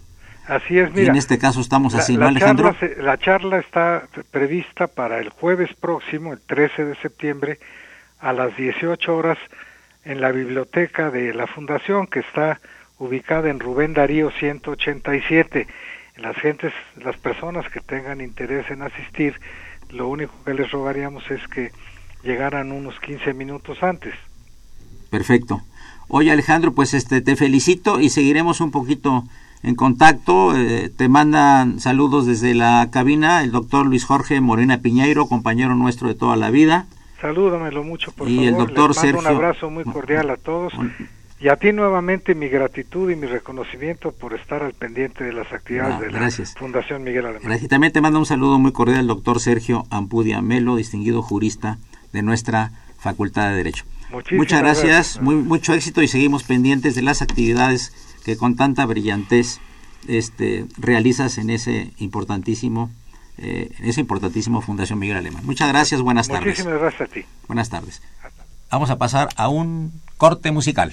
[0.47, 1.07] Así es, mira.
[1.07, 2.75] Y en este caso estamos así, ¿no, Alejandro?
[3.01, 7.59] la charla está prevista para el jueves próximo, el 13 de septiembre,
[8.21, 9.39] a las 18 horas
[10.07, 12.61] en la biblioteca de la Fundación, que está
[12.99, 15.67] ubicada en Rubén Darío 187
[16.17, 19.35] las gentes, las personas que tengan interés en asistir,
[19.91, 21.73] lo único que les rogaríamos es que
[22.23, 24.15] llegaran unos 15 minutos antes.
[25.11, 25.61] Perfecto.
[26.09, 29.25] Oye Alejandro, pues este te felicito y seguiremos un poquito
[29.63, 30.57] en contacto.
[30.57, 36.09] Eh, te mandan saludos desde la cabina el doctor Luis Jorge Morena Piñeiro, compañero nuestro
[36.09, 36.87] de toda la vida.
[37.21, 38.49] Salúdamelo mucho, por y favor.
[38.49, 40.73] el doctor Les mando un abrazo muy cordial a todos.
[41.39, 45.53] Y a ti nuevamente mi gratitud y mi reconocimiento por estar al pendiente de las
[45.53, 47.43] actividades de la Fundación Miguel Alemán.
[47.45, 47.69] Gracias.
[47.69, 51.79] También te mando un saludo muy cordial al doctor Sergio Ampudia Melo, distinguido jurista
[52.13, 53.85] de nuestra Facultad de Derecho.
[54.33, 57.93] Muchas gracias, Muy, mucho éxito y seguimos pendientes de las actividades
[58.25, 59.61] que con tanta brillantez
[60.09, 62.91] este, realizas en ese importantísimo
[63.39, 65.45] eh, esa importantísimo Fundación Miguel Alemán.
[65.45, 66.47] Muchas gracias, buenas tardes.
[66.47, 67.25] Muchísimas gracias a ti.
[67.47, 68.03] Buenas tardes.
[68.71, 70.93] Vamos a pasar a un corte musical.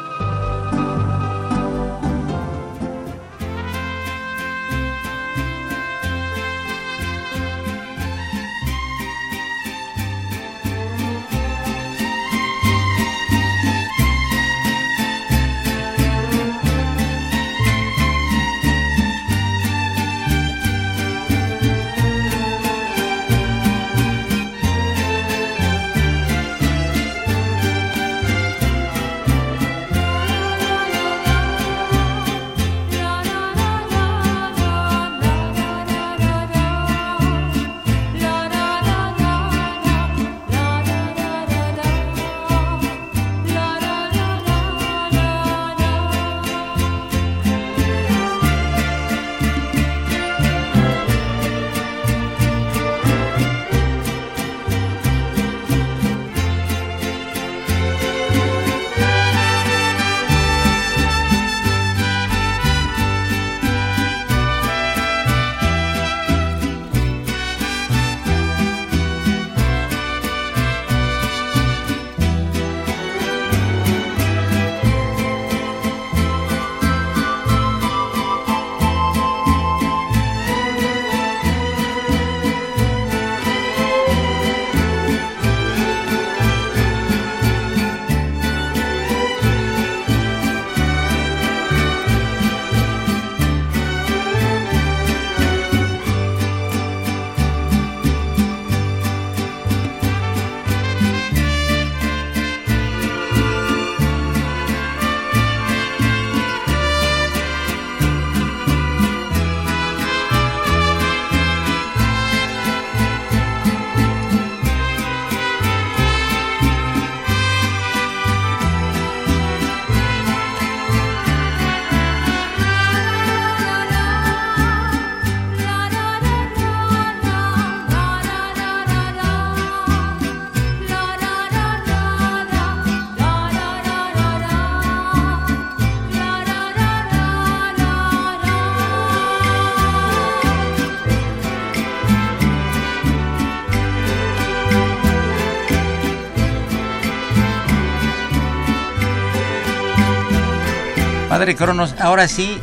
[151.41, 152.59] Padre Cronos, ahora sí,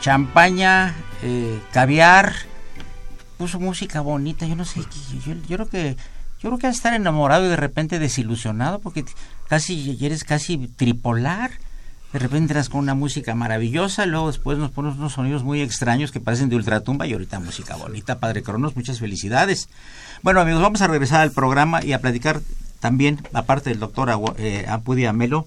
[0.00, 2.32] champaña, eh, caviar,
[3.36, 4.80] puso música bonita, yo no sé,
[5.26, 5.96] yo, creo que
[6.40, 9.04] yo creo que a estar enamorado y de repente desilusionado porque
[9.46, 11.50] casi eres casi tripolar.
[12.14, 16.12] De repente entras con una música maravillosa, luego después nos pones unos sonidos muy extraños
[16.12, 18.18] que parecen de ultratumba y ahorita música bonita.
[18.18, 19.68] Padre Cronos, muchas felicidades.
[20.22, 22.40] Bueno amigos, vamos a regresar al programa y a platicar
[22.80, 25.46] también, aparte del doctor eh, Apudia Amelo,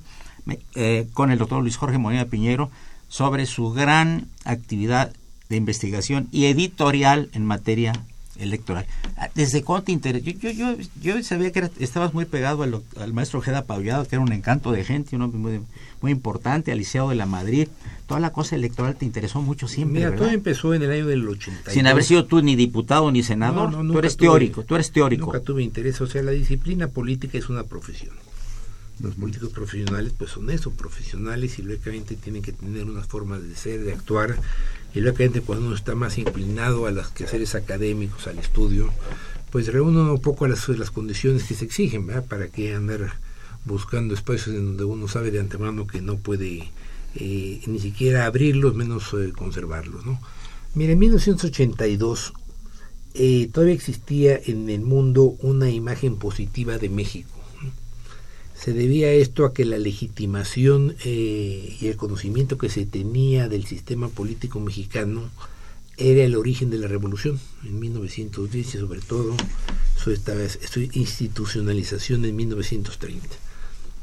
[0.75, 2.69] eh, con el doctor Luis Jorge Molina Piñero
[3.07, 5.11] sobre su gran actividad
[5.49, 7.93] de investigación y editorial en materia
[8.37, 8.85] electoral.
[9.17, 10.25] Ah, ¿Desde cuándo te interesa?
[10.25, 14.33] Yo, yo, yo, sabía que estabas muy pegado al, maestro Ojeda Paullado, que era un
[14.33, 15.61] encanto de gente, un hombre muy,
[16.01, 17.67] muy importante, aliciado de la Madrid.
[18.07, 19.99] Toda la cosa electoral te interesó mucho siempre.
[19.99, 21.73] Mira, todo empezó en el año del 82.
[21.73, 25.27] Sin haber sido tú ni diputado ni senador, tú eres teórico, tú eres teórico.
[25.27, 28.13] Nunca tuve interés, o sea, la disciplina política es una profesión.
[29.01, 33.55] Los políticos profesionales pues son eso, profesionales y lógicamente tienen que tener unas formas de
[33.55, 34.37] ser, de actuar
[34.93, 38.89] y lógicamente cuando uno está más inclinado a los quehaceres académicos, al estudio,
[39.51, 42.25] pues reúne un poco las, las condiciones que se exigen, ¿verdad?
[42.25, 43.13] Para que andar
[43.65, 46.71] buscando espacios en donde uno sabe de antemano que no puede
[47.15, 50.19] eh, ni siquiera abrirlos, menos eh, conservarlos, ¿no?
[50.73, 52.33] Mira, en 1982
[53.13, 57.29] eh, todavía existía en el mundo una imagen positiva de México
[58.57, 63.65] se debía esto a que la legitimación eh, y el conocimiento que se tenía del
[63.65, 65.29] sistema político mexicano
[65.97, 69.35] era el origen de la revolución en 1910 y sobre todo
[69.97, 73.27] su, su institucionalización en 1930.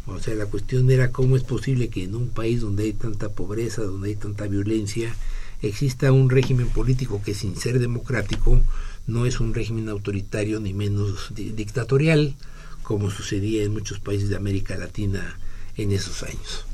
[0.07, 3.29] O sea, la cuestión era cómo es posible que en un país donde hay tanta
[3.31, 5.15] pobreza, donde hay tanta violencia,
[5.61, 8.61] exista un régimen político que sin ser democrático
[9.07, 12.35] no es un régimen autoritario ni menos dictatorial,
[12.83, 15.39] como sucedía en muchos países de América Latina
[15.77, 16.65] en esos años.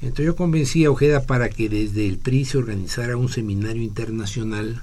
[0.00, 4.82] Entonces yo convencí a Ojeda para que desde el PRI se organizara un seminario internacional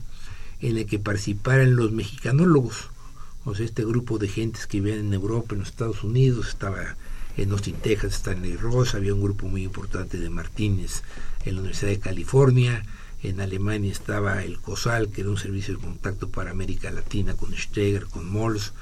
[0.62, 2.90] en el que participaran los mexicanólogos.
[3.46, 6.96] O sea, este grupo de gentes que vivían en Europa, en los Estados Unidos, estaba
[7.38, 11.02] en Austin, Texas, Stanley Ross, había un grupo muy importante de Martínez
[11.46, 12.84] en la Universidad de California,
[13.24, 17.56] en Alemania estaba el COSAL, que era un servicio de contacto para América Latina con
[17.56, 18.74] Steger, con Mols.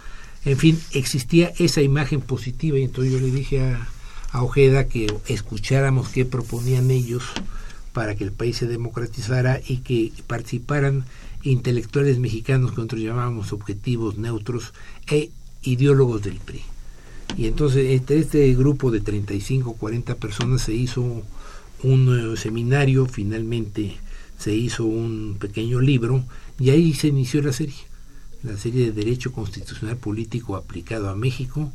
[0.45, 3.87] En fin, existía esa imagen positiva y entonces yo le dije a,
[4.31, 7.23] Ojeda que escucháramos qué proponían ellos
[7.93, 11.03] para que el país se democratizara y que participaran
[11.41, 14.73] intelectuales mexicanos que nosotros llamábamos objetivos neutros
[15.07, 15.31] e
[15.63, 16.61] ideólogos del PRI.
[17.37, 21.23] Y entonces entre este grupo de 35 40 personas se hizo
[21.83, 23.97] un eh, seminario, finalmente
[24.37, 26.23] se hizo un pequeño libro
[26.59, 27.75] y ahí se inició la serie,
[28.43, 31.71] la serie de Derecho Constitucional Político aplicado a México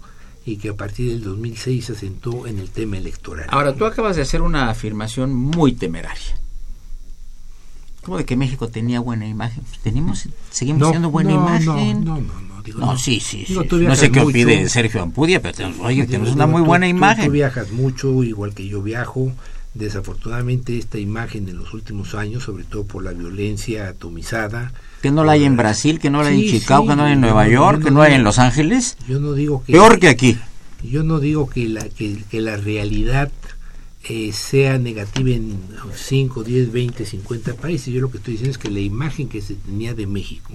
[0.46, 3.46] y que a partir del 2006 se asentó en el tema electoral.
[3.50, 6.38] Ahora, tú acabas de hacer una afirmación muy temeraria.
[8.02, 9.64] ¿Cómo de que México tenía buena imagen?
[9.82, 12.04] Tenemos, seguimos No, siendo buena no, imagen.
[12.04, 12.98] No, no, no, no, digo, No, no.
[12.98, 13.68] sí, sí, Digo, sí.
[13.68, 16.60] tú No sé qué opine Sergio Ampudia, pero tenemos, oye, Digo, tenemos digo, una muy
[16.62, 17.24] tú- buena tú- imagen.
[17.26, 19.32] Tú viajas mucho, igual que yo viajo.
[19.72, 24.72] Desafortunadamente esta imagen en los últimos años, sobre todo por la violencia atomizada.
[25.04, 26.96] Que no la hay en Brasil, que no la hay Sí, en Chicago, sí, que
[26.96, 28.96] no la hay en Nueva York, yo que no hay digo- en Los Ángeles.
[29.06, 29.72] Yo no digo que...
[29.72, 30.38] Peor que aquí.
[30.82, 33.30] Yo no digo que la, que, que la realidad
[34.08, 35.58] eh, sea negativa en
[35.94, 37.92] 5, 10, 20, 50 países.
[37.92, 40.54] Yo lo que estoy diciendo es que la imagen que se tenía de México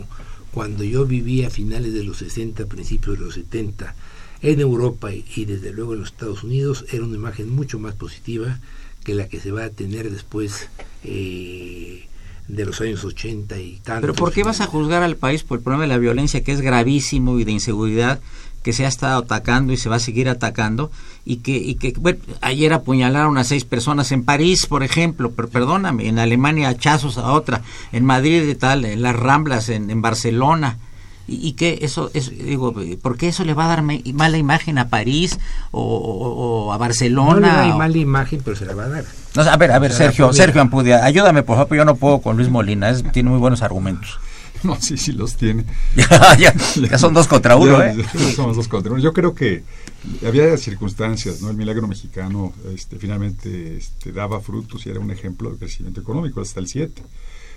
[0.52, 3.94] cuando yo vivía a finales de los 60, principios de los 70,
[4.42, 7.94] en Europa y, y desde luego en los Estados Unidos, era una imagen mucho más
[7.94, 8.60] positiva
[9.04, 10.70] que la que se va a tener después
[11.04, 12.08] eh,
[12.50, 14.02] de los años 80 y tantos.
[14.02, 16.52] Pero ¿por qué vas a juzgar al país por el problema de la violencia que
[16.52, 18.20] es gravísimo y de inseguridad
[18.64, 20.92] que se ha estado atacando y se va a seguir atacando
[21.24, 25.48] y que, y que bueno, ayer apuñalaron a seis personas en París, por ejemplo, pero
[25.48, 27.62] perdóname, en Alemania hachazos a otra,
[27.94, 30.78] en Madrid y tal, en las Ramblas, en, en Barcelona.
[31.28, 34.38] Y, y que eso, es, digo, ¿por qué eso le va a dar ma- mala
[34.40, 35.38] imagen a París
[35.72, 37.40] o, o- o a No Barcelona?
[37.62, 39.06] le da o- mala imagen, pero se la va a dar.
[39.36, 42.36] No, a ver, a ver, Sergio, Sergio Ampudia, ayúdame por favor, yo no puedo con
[42.38, 44.20] Luis Molina, es- tiene muy buenos argumentos.
[44.62, 45.64] No, sí, sí los tiene.
[45.96, 47.96] ya, ya, ya son dos contra uno, Ya, ¿eh?
[48.14, 49.02] ya somos dos contra uno.
[49.02, 49.64] Yo creo que
[50.28, 51.50] había circunstancias, ¿no?
[51.50, 56.42] El milagro mexicano este, finalmente este, daba frutos y era un ejemplo de crecimiento económico
[56.42, 57.02] hasta el 7.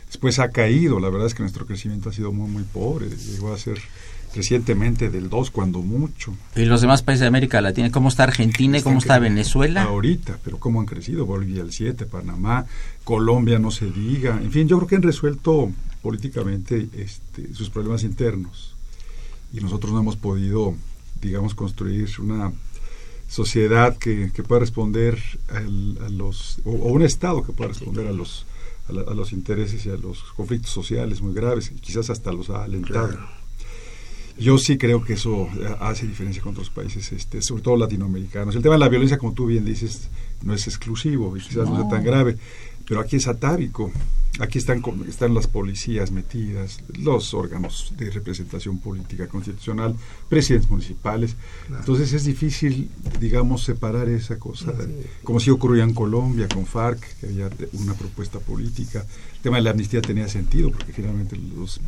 [0.07, 3.09] Después ha caído, la verdad es que nuestro crecimiento ha sido muy, muy pobre.
[3.09, 3.81] Llegó a ser
[4.35, 6.35] recientemente del 2 cuando mucho.
[6.57, 9.83] Y los demás países de América Latina, ¿cómo está Argentina y cómo está Venezuela?
[9.83, 12.67] Ahorita, pero cómo han crecido, Bolivia el 7, Panamá,
[13.05, 14.41] Colombia no se diga.
[14.43, 15.71] En fin, yo creo que han resuelto
[16.03, 18.75] políticamente este, sus problemas internos.
[19.53, 20.75] Y nosotros no hemos podido,
[21.21, 22.53] digamos, construir una
[23.29, 25.19] sociedad que, que pueda responder
[25.49, 28.47] al- a los, o, o un Estado que pueda responder a los,
[28.89, 32.51] a, la- a los intereses y a los conflictos sociales muy graves, quizás hasta los
[32.51, 33.09] ha alentado.
[33.09, 33.42] Claro.
[34.43, 38.57] Yo sí creo que eso eh, hace diferencia con otros países, este, sobre todo latinoamericanos.
[38.57, 40.09] El tema de la violencia, como tú bien dices,
[40.43, 42.37] no es exclusivo y quizás no, sea tan grave,
[42.87, 43.93] pero aquí es atávico.
[44.41, 49.95] Aquí están, están las policías metidas, los órganos de representación política constitucional,
[50.29, 51.37] presidentes municipales.
[51.69, 52.91] Entonces es difícil,
[53.21, 54.73] digamos, separar esa cosa,
[55.23, 59.05] como si ocurría en Colombia con FARC, que había una propuesta política.
[59.35, 61.79] El tema de la amnistía tenía sentido, porque finalmente los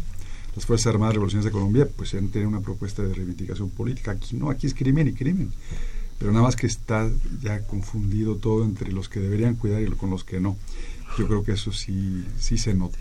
[0.55, 4.13] las Fuerzas Armadas Revolucionarias de Colombia pues han tenido una propuesta de reivindicación política.
[4.13, 5.53] Aquí no, aquí es crimen y crimen.
[6.19, 7.11] Pero nada más que está
[7.43, 10.57] ya confundido todo entre los que deberían cuidar y con los que no.
[11.19, 12.99] Yo creo que eso sí, sí se nota.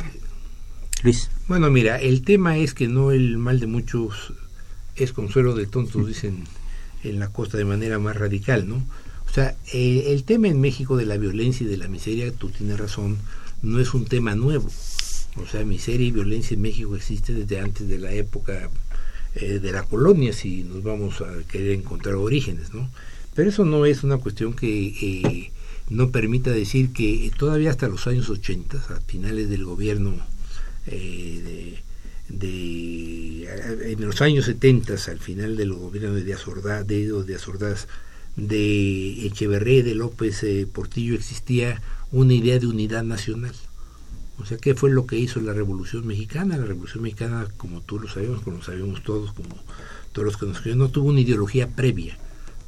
[1.04, 1.30] Luis.
[1.47, 4.34] Bueno, mira, el tema es que no el mal de muchos
[4.95, 6.43] es consuelo de tontos, dicen
[7.04, 8.76] en la costa de manera más radical, ¿no?
[9.28, 12.49] O sea, eh, el tema en México de la violencia y de la miseria, tú
[12.49, 13.18] tienes razón,
[13.62, 14.70] no es un tema nuevo.
[15.38, 18.70] O sea, miseria y violencia en México existe desde antes de la época
[19.36, 22.90] eh, de la colonia, si nos vamos a querer encontrar orígenes, ¿no?
[23.36, 24.70] Pero eso no es una cuestión que
[25.02, 25.52] eh,
[25.90, 30.16] no permita decir que todavía hasta los años 80, a finales del gobierno
[30.88, 31.80] eh,
[32.30, 37.38] de, de- en los años 70, al final del gobierno de Díaz Ordaz, de, de
[38.36, 41.82] de Echeverría, de López eh, Portillo, existía
[42.12, 43.54] una idea de unidad nacional.
[44.40, 46.58] O sea, ¿qué fue lo que hizo la Revolución Mexicana?
[46.58, 49.56] La Revolución Mexicana, como tú lo sabemos, como lo sabemos todos, como
[50.12, 52.18] todos los que nos escuchan, no tuvo una ideología previa.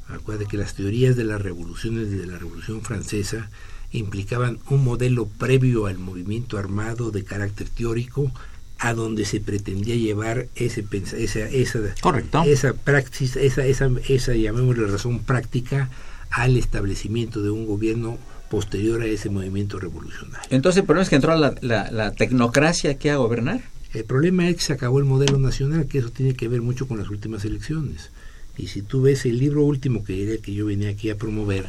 [0.08, 3.50] Acuérdate que las teorías de las revoluciones de la Revolución Francesa
[3.92, 8.30] implicaban un modelo previo al movimiento armado de carácter teórico
[8.78, 12.42] a donde se pretendía llevar ese esa esa Correcto.
[12.44, 15.88] esa praxis esa esa esa llamémosle razón práctica
[16.30, 20.48] al establecimiento de un gobierno posterior a ese movimiento revolucionario.
[20.50, 23.60] Entonces el problema es que entró la, la, la tecnocracia aquí a gobernar.
[23.94, 26.86] El problema es que se acabó el modelo nacional, que eso tiene que ver mucho
[26.86, 28.10] con las últimas elecciones.
[28.58, 31.66] Y si tú ves el libro último que que yo venía aquí a promover,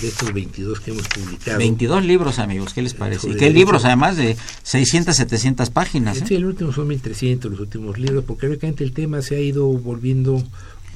[0.00, 1.58] de estos 22 que hemos publicado.
[1.58, 3.30] 22 libros, amigos, ¿qué les parece?
[3.30, 6.18] Y qué libros, además de 600, 700 páginas.
[6.18, 6.36] Sí, ¿eh?
[6.36, 10.42] el último son 1300, los últimos libros, porque realmente el tema se ha ido volviendo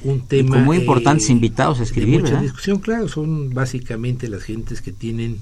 [0.03, 0.57] un tema...
[0.59, 5.41] muy importantes eh, invitados a escribir, mucha discusión, claro, son básicamente las gentes que tienen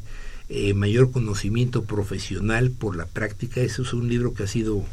[0.50, 3.62] eh, mayor conocimiento profesional por la práctica.
[3.62, 4.84] Eso es un libro que ha sido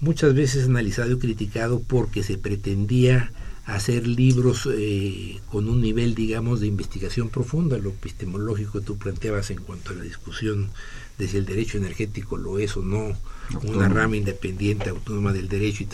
[0.00, 3.32] muchas veces analizado y criticado porque se pretendía
[3.66, 9.50] hacer libros eh, con un nivel, digamos, de investigación profunda, lo epistemológico que tú planteabas
[9.50, 10.70] en cuanto a la discusión
[11.18, 13.16] de si el derecho energético lo es o no,
[13.62, 15.88] una rama independiente, autónoma del derecho, y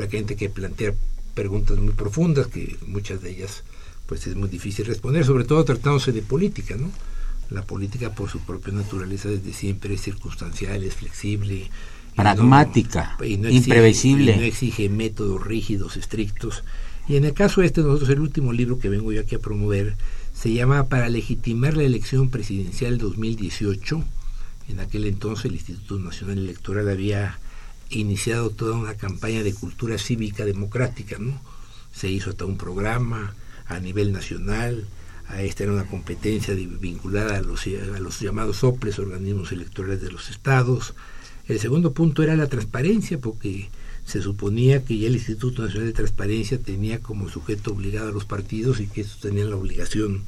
[0.00, 0.94] la gente que plantea
[1.34, 3.64] preguntas muy profundas, que muchas de ellas
[4.06, 6.90] pues es muy difícil responder, sobre todo tratándose de política, ¿no?
[7.50, 11.70] La política por su propia naturaleza desde siempre es circunstancial, es flexible,
[12.14, 14.36] pragmática, imprevisible.
[14.36, 16.64] no exige métodos rígidos, estrictos,
[17.06, 19.94] y en el caso este, nosotros el último libro que vengo yo aquí a promover
[20.32, 24.02] se llama Para legitimar la elección presidencial 2018.
[24.68, 27.38] En aquel entonces el Instituto Nacional Electoral había
[27.90, 31.40] iniciado toda una campaña de cultura cívica democrática, ¿no?
[31.92, 33.34] Se hizo hasta un programa
[33.66, 34.86] a nivel nacional,
[35.38, 40.30] esta era una competencia vinculada a los, a los llamados OPLES, organismos electorales de los
[40.30, 40.94] estados.
[41.48, 43.68] El segundo punto era la transparencia, porque
[44.04, 48.26] se suponía que ya el Instituto Nacional de Transparencia tenía como sujeto obligado a los
[48.26, 50.24] partidos y que estos tenían la obligación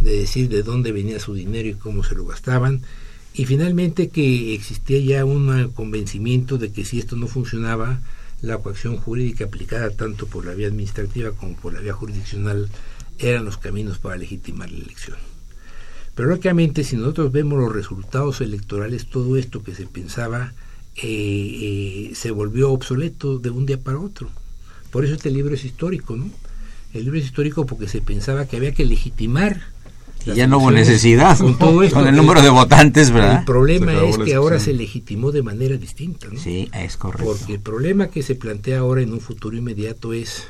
[0.00, 2.82] de decir de dónde venía su dinero y cómo se lo gastaban.
[3.34, 8.00] Y finalmente que existía ya un convencimiento de que si esto no funcionaba,
[8.42, 12.68] la coacción jurídica aplicada tanto por la vía administrativa como por la vía jurisdiccional
[13.18, 15.16] eran los caminos para legitimar la elección.
[16.14, 20.52] Pero lógicamente si nosotros vemos los resultados electorales, todo esto que se pensaba
[20.96, 24.28] eh, eh, se volvió obsoleto de un día para otro.
[24.90, 26.30] Por eso este libro es histórico, ¿no?
[26.92, 29.60] El libro es histórico porque se pensaba que había que legitimar.
[30.34, 33.40] Y ya no hubo necesidad con, todo esto, con el número de votantes, ¿verdad?
[33.40, 36.38] El problema es que ahora se legitimó de manera distinta, ¿no?
[36.38, 37.24] Sí, es correcto.
[37.24, 40.44] Porque el problema que se plantea ahora en un futuro inmediato es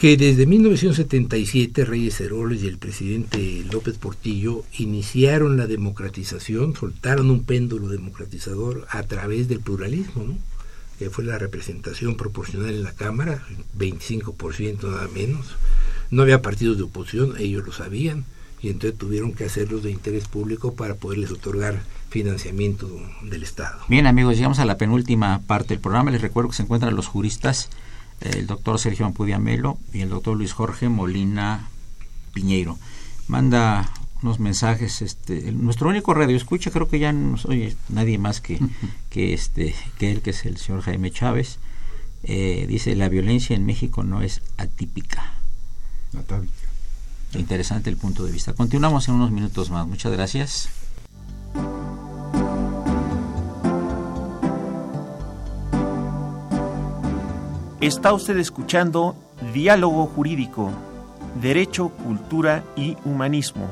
[0.00, 7.44] que desde 1977 Reyes Heroles y el presidente López Portillo iniciaron la democratización, soltaron un
[7.44, 10.38] péndulo democratizador a través del pluralismo, ¿no?
[10.98, 13.42] que fue la representación proporcional en la Cámara,
[13.78, 15.46] 25% nada menos.
[16.10, 18.24] No había partidos de oposición, ellos lo sabían,
[18.62, 22.88] y entonces tuvieron que hacerlos de interés público para poderles otorgar financiamiento
[23.22, 23.80] del Estado.
[23.88, 26.10] Bien amigos, llegamos a la penúltima parte del programa.
[26.10, 27.70] Les recuerdo que se encuentran los juristas
[28.20, 31.68] el doctor Sergio Ampudia Melo y el doctor Luis Jorge Molina
[32.32, 32.78] Piñeiro.
[33.28, 33.90] Manda
[34.22, 38.58] unos mensajes, este, nuestro único radio escucha, creo que ya no oye nadie más que,
[39.10, 41.58] que este, que él, que es el señor Jaime Chávez,
[42.22, 45.34] eh, dice la violencia en México no es atípica.
[46.18, 46.52] Atávica.
[47.34, 48.54] Interesante el punto de vista.
[48.54, 49.86] Continuamos en unos minutos más.
[49.86, 50.68] Muchas gracias.
[57.80, 59.16] Está usted escuchando
[59.54, 60.70] Diálogo Jurídico,
[61.40, 63.70] Derecho, Cultura y Humanismo.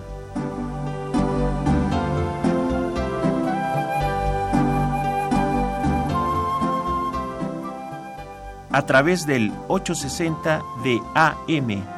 [8.71, 11.98] A través del 860 de AM.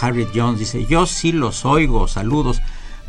[0.00, 2.60] Harriet Jones, dice, yo sí los oigo, saludos.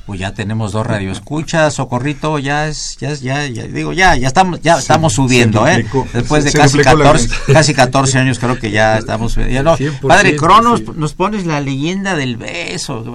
[0.06, 4.28] Pues ya tenemos dos radioescuchas, Socorrito, ya es, ya es, ya, ya digo, ya, ya
[4.28, 5.86] estamos, ya estamos subiendo, ¿eh?
[6.12, 9.78] Después de casi 14, casi 14 años creo que ya estamos, ya no.
[10.06, 13.06] Padre Cronos, nos pones la leyenda del beso,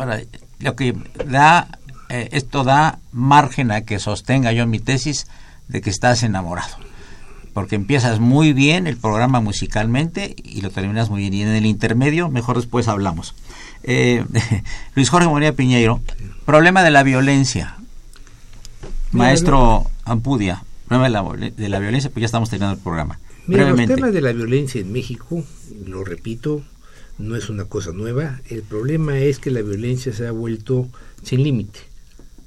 [0.60, 0.96] lo que
[1.26, 1.66] da,
[2.08, 5.26] eh, esto da margen a que sostenga yo mi tesis
[5.68, 6.86] de que estás enamorado
[7.56, 11.32] porque empiezas muy bien el programa musicalmente y lo terminas muy bien.
[11.32, 13.34] Y en el intermedio, mejor después hablamos.
[13.86, 14.24] Eh,
[14.94, 16.00] Luis Jorge Moría Piñeiro,
[16.44, 17.76] problema de la violencia.
[19.12, 21.04] Maestro Ampudia, problema
[21.38, 23.18] de la, violencia, pues ya estamos terminando el programa.
[23.46, 25.44] Mira, el tema de la violencia en México,
[25.86, 26.62] lo repito,
[27.16, 28.40] no es una cosa nueva.
[28.50, 30.88] El problema es que la violencia se ha vuelto
[31.22, 31.78] sin límite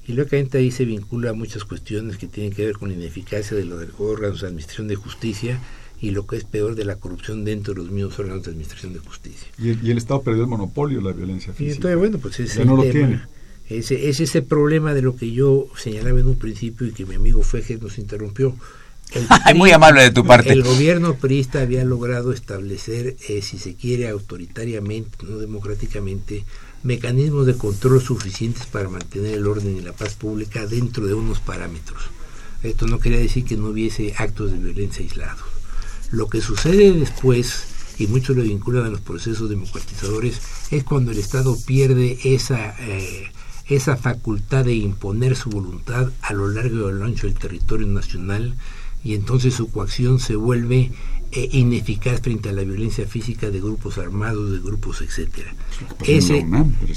[0.06, 3.56] y lógicamente ahí se vincula a muchas cuestiones que tienen que ver con la ineficacia
[3.56, 5.58] de los órganos de administración de justicia
[6.00, 8.92] y lo que es peor de la corrupción dentro de los mismos órganos de administración
[8.94, 9.48] de justicia.
[9.58, 11.70] Y el, Estado perdió el monopolio de la violencia física.
[11.70, 13.20] Y entonces, bueno, pues ese no Lo tiene.
[13.68, 17.14] Ese, es ese problema de lo que yo señalaba en un principio y que mi
[17.14, 18.56] amigo Feje nos interrumpió.
[19.12, 19.26] El
[19.56, 20.52] Muy amable de tu parte.
[20.52, 26.44] El gobierno priista había logrado establecer, eh, si se quiere, autoritariamente, no democráticamente,
[26.82, 31.40] mecanismos de control suficientes para mantener el orden y la paz pública dentro de unos
[31.40, 32.04] parámetros.
[32.62, 35.49] Esto no quería decir que no hubiese actos de violencia aislados.
[36.10, 37.64] Lo que sucede después,
[37.98, 40.40] y muchos lo vinculan a los procesos democratizadores,
[40.70, 43.30] es cuando el Estado pierde esa, eh,
[43.68, 47.86] esa facultad de imponer su voluntad a lo largo y a lo ancho del territorio
[47.86, 48.56] nacional
[49.02, 50.90] y entonces su coacción se vuelve
[51.32, 55.54] eh, ineficaz frente a la violencia física de grupos armados, de grupos, etcétera.
[56.06, 56.44] Ese,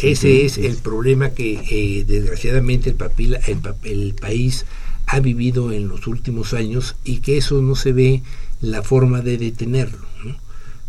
[0.02, 3.38] ese es el problema que eh, desgraciadamente el, papel,
[3.84, 4.66] el, país
[5.06, 8.24] ha vivido en los últimos años y que eso no se ve
[8.64, 10.08] la forma de detenerlo.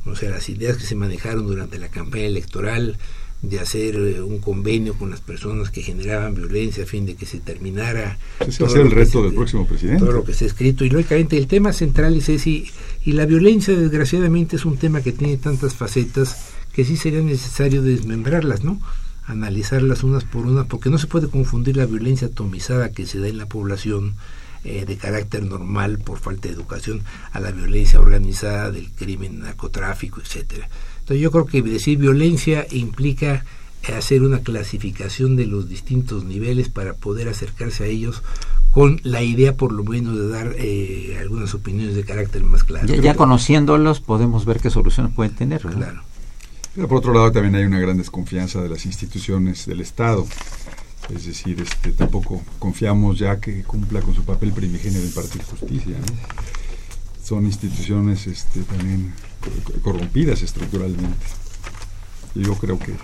[0.07, 2.97] O sea, las ideas que se manejaron durante la campaña electoral,
[3.43, 7.27] de hacer eh, un convenio con las personas que generaban violencia a fin de que
[7.27, 8.19] se terminara.
[8.41, 10.01] Ese va a ser el reto del próximo presidente.
[10.01, 10.85] Todo lo que está escrito.
[10.85, 12.65] Y lógicamente el tema central es ese.
[13.05, 17.83] Y la violencia, desgraciadamente, es un tema que tiene tantas facetas que sí sería necesario
[17.83, 18.81] desmembrarlas, ¿no?
[19.27, 23.29] Analizarlas unas por unas, porque no se puede confundir la violencia atomizada que se da
[23.29, 24.15] en la población
[24.65, 27.03] eh, de carácter normal por falta de educación
[27.33, 30.69] a la violencia organizada del crimen, narcotráfico, etcétera.
[31.01, 33.45] Entonces yo creo que decir violencia implica
[33.93, 38.23] hacer una clasificación de los distintos niveles para poder acercarse a ellos
[38.71, 42.87] con la idea por lo menos de dar eh, algunas opiniones de carácter más claro.
[42.87, 45.61] Ya, conociéndolos podemos ver qué soluciones pueden tener.
[45.61, 46.03] Claro.
[46.75, 50.27] Pero por otro lado también hay una gran desconfianza de las instituciones del Estado.
[51.13, 55.97] Es decir, este, tampoco confiamos ya que cumpla con su papel primigenio de impartir justicia.
[57.23, 59.13] Son instituciones este, también
[59.83, 61.27] corrompidas estructuralmente.
[62.35, 62.95] Yo creo que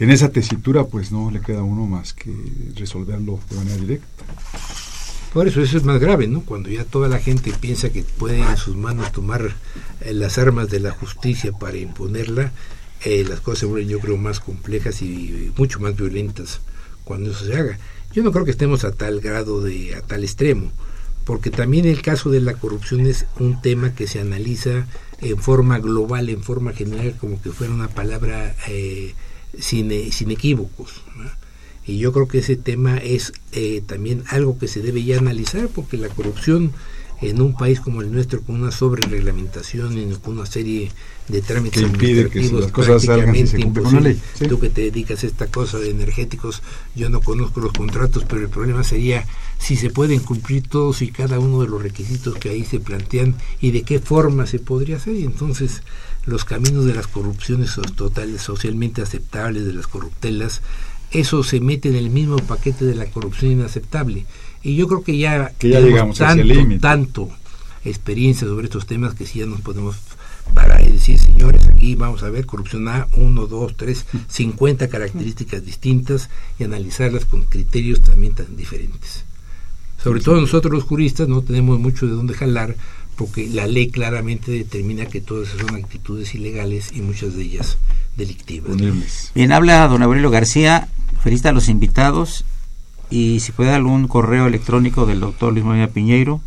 [0.00, 2.34] en esa tesitura pues no le queda uno más que
[2.74, 4.24] resolverlo de manera directa.
[5.32, 6.40] Por eso eso es más grave, ¿no?
[6.40, 9.54] Cuando ya toda la gente piensa que puede en sus manos tomar
[10.00, 12.52] eh, las armas de la justicia para imponerla,
[13.04, 16.60] eh, las cosas se vuelven yo creo más complejas y mucho más violentas
[17.10, 17.76] cuando eso se haga.
[18.12, 20.70] Yo no creo que estemos a tal grado de a tal extremo,
[21.24, 24.86] porque también el caso de la corrupción es un tema que se analiza
[25.20, 29.16] en forma global, en forma general, como que fuera una palabra eh,
[29.58, 31.02] sin, sin equívocos.
[31.84, 35.66] Y yo creo que ese tema es eh, también algo que se debe ya analizar,
[35.66, 36.70] porque la corrupción
[37.20, 40.90] en un país como el nuestro, con una sobrereglamentación y con una serie
[41.28, 44.16] de trámites administrativos que prácticamente imposible.
[44.48, 46.62] Tú que te dedicas a esta cosa de energéticos,
[46.94, 49.26] yo no conozco los contratos, pero el problema sería
[49.58, 53.36] si se pueden cumplir todos y cada uno de los requisitos que ahí se plantean
[53.60, 55.14] y de qué forma se podría hacer.
[55.14, 55.82] Y entonces
[56.24, 60.62] los caminos de las corrupciones totales, socialmente aceptables, de las corruptelas,
[61.10, 64.26] eso se mete en el mismo paquete de la corrupción inaceptable.
[64.62, 67.30] Y yo creo que ya, que ya llegamos tanto, tanto
[67.84, 69.96] experiencia sobre estos temas que si ya nos podemos
[70.54, 76.28] para decir, señores, aquí vamos a ver corrupción A, 1, 2, 3, 50 características distintas
[76.58, 79.24] y analizarlas con criterios también tan diferentes.
[80.02, 82.74] Sobre todo nosotros los juristas no tenemos mucho de dónde jalar
[83.16, 87.76] porque la ley claramente determina que todas esas son actitudes ilegales y muchas de ellas
[88.16, 88.76] delictivas.
[89.34, 90.88] Bien, habla don Aurelio García,
[91.22, 92.44] felicita a los invitados
[93.10, 96.40] y si puede algún correo electrónico del doctor Luis Molina Piñeiro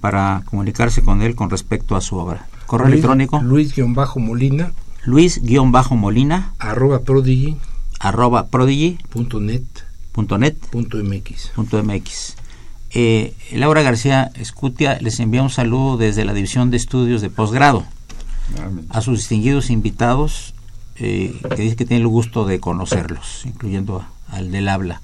[0.00, 2.46] para comunicarse con él con respecto a su obra.
[2.66, 3.40] Correo electrónico.
[3.42, 4.72] Luis-Molina.
[5.04, 6.52] Luis-Molina.
[6.58, 7.56] Arroba prodigy.
[7.98, 8.98] Arroba prodigy.
[9.08, 9.64] Punto net.
[10.12, 10.56] Punto net.
[10.70, 11.48] Punto mx.
[11.54, 12.36] Punto mx.
[12.90, 17.84] Eh, Laura García Escutia les envía un saludo desde la División de Estudios de Posgrado.
[18.88, 20.54] a sus distinguidos invitados,
[20.96, 25.00] eh, que dice que tiene el gusto de conocerlos, incluyendo al del habla.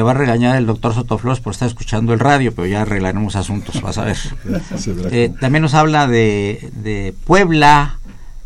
[0.00, 3.36] Te va a regañar el doctor Sotoflores por estar escuchando el radio, pero ya arreglaremos
[3.36, 4.16] asuntos, vas a ver.
[5.10, 7.98] Eh, también nos habla de, de Puebla,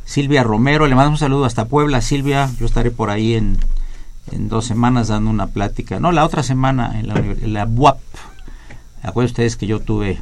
[0.04, 3.58] Silvia Romero, le mandamos un saludo hasta Puebla, Silvia, yo estaré por ahí en,
[4.32, 8.00] en dos semanas dando una plática, no, la otra semana en la, en la BUAP.
[9.04, 10.20] Acuérdense ustedes que yo tuve,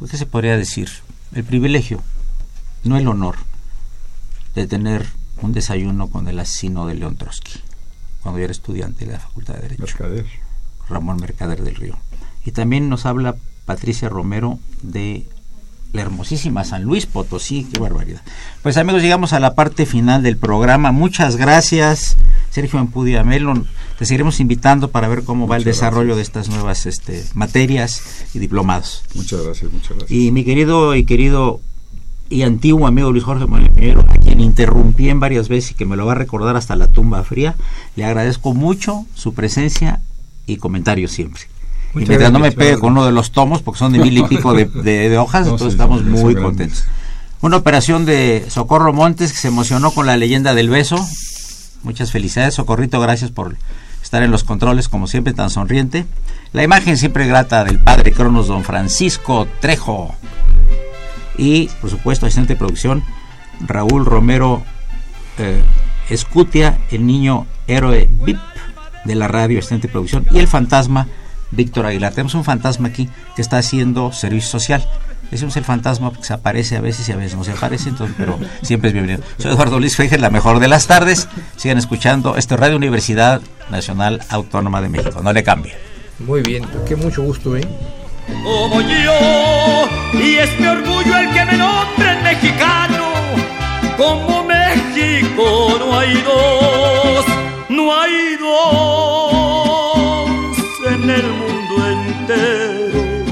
[0.00, 0.90] pues, ¿qué se podría decir?
[1.36, 2.02] El privilegio,
[2.82, 3.36] no el honor,
[4.56, 5.06] de tener
[5.40, 7.60] un desayuno con el asesino de León Trotsky,
[8.24, 9.84] cuando yo era estudiante de la Facultad de Derecho.
[9.84, 10.43] Mercader.
[10.88, 11.96] Ramón Mercader del Río.
[12.44, 15.26] Y también nos habla Patricia Romero de
[15.94, 18.20] la hermosísima San Luis Potosí, qué barbaridad.
[18.62, 20.90] Pues amigos, llegamos a la parte final del programa.
[20.90, 22.16] Muchas gracias,
[22.50, 23.66] Sergio Ampudia Melon.
[23.98, 28.40] Te seguiremos invitando para ver cómo va el desarrollo de estas nuevas este, materias y
[28.40, 29.04] diplomados.
[29.14, 30.10] Muchas gracias, muchas gracias.
[30.10, 31.60] Y mi querido y querido
[32.28, 35.96] y antiguo amigo Luis Jorge Molero, a quien interrumpí en varias veces y que me
[35.96, 37.54] lo va a recordar hasta la tumba fría,
[37.94, 40.00] le agradezco mucho su presencia
[40.46, 41.42] y comentarios siempre.
[41.94, 44.16] y Muchas mientras no me pegue con uno de los tomos, porque son de mil
[44.18, 46.42] y pico de, de- de hojas, No, entonces estamos muy grandes.
[46.42, 46.84] contentos.
[47.40, 50.96] Una operación de Socorro Montes que se emocionó con la leyenda del beso.
[51.82, 53.56] Muchas felicidades, Socorrito, gracias por
[54.02, 56.06] estar en los controles, como siempre, tan sonriente.
[56.52, 60.14] La imagen siempre grata del padre Cronos, don Francisco Trejo.
[61.36, 63.02] Y, por supuesto, asistente de producción,
[63.60, 64.62] Raúl Romero
[65.38, 65.62] eh,
[66.08, 68.38] Escutia, el niño héroe VIP
[69.04, 71.06] de la radio, asistente de producción, y el fantasma
[71.50, 72.12] Víctor Aguilar.
[72.12, 74.86] Tenemos un fantasma aquí que está haciendo servicio social.
[75.30, 78.14] Decimos el fantasma porque se aparece a veces y a veces no se aparece, entonces,
[78.18, 79.24] pero siempre es bienvenido.
[79.38, 81.28] Soy Eduardo Luis Fejer, la mejor de las tardes.
[81.56, 83.40] Sigan escuchando este Radio Universidad
[83.70, 85.22] Nacional Autónoma de México.
[85.22, 85.74] No le cambie.
[86.20, 87.66] Muy bien, qué mucho gusto, ¿eh?
[88.42, 93.12] como yo y es mi orgullo el que me nombren mexicano
[93.96, 97.33] como México no hay dos
[97.68, 99.48] no hay dos
[100.86, 103.24] en el mundo entero.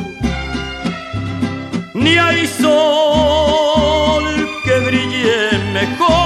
[1.94, 4.24] Ni hay sol
[4.64, 6.22] que brille mejor.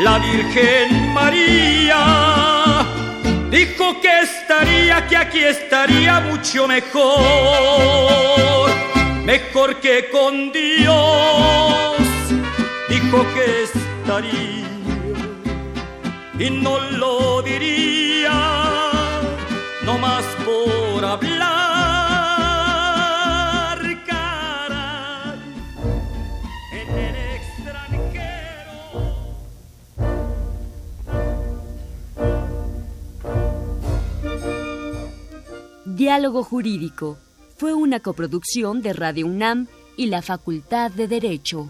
[0.00, 2.86] la Virgen María
[3.50, 7.10] dijo que estaría, que aquí estaría mucho mejor,
[9.24, 11.71] mejor que con Dios,
[13.64, 14.52] estaría
[16.38, 18.32] y no lo diría,
[19.84, 21.38] no más por hablar,
[24.04, 25.38] caray,
[26.72, 28.72] en el extranjero.
[35.84, 37.18] Diálogo Jurídico
[37.56, 41.68] fue una coproducción de Radio UNAM y la Facultad de Derecho.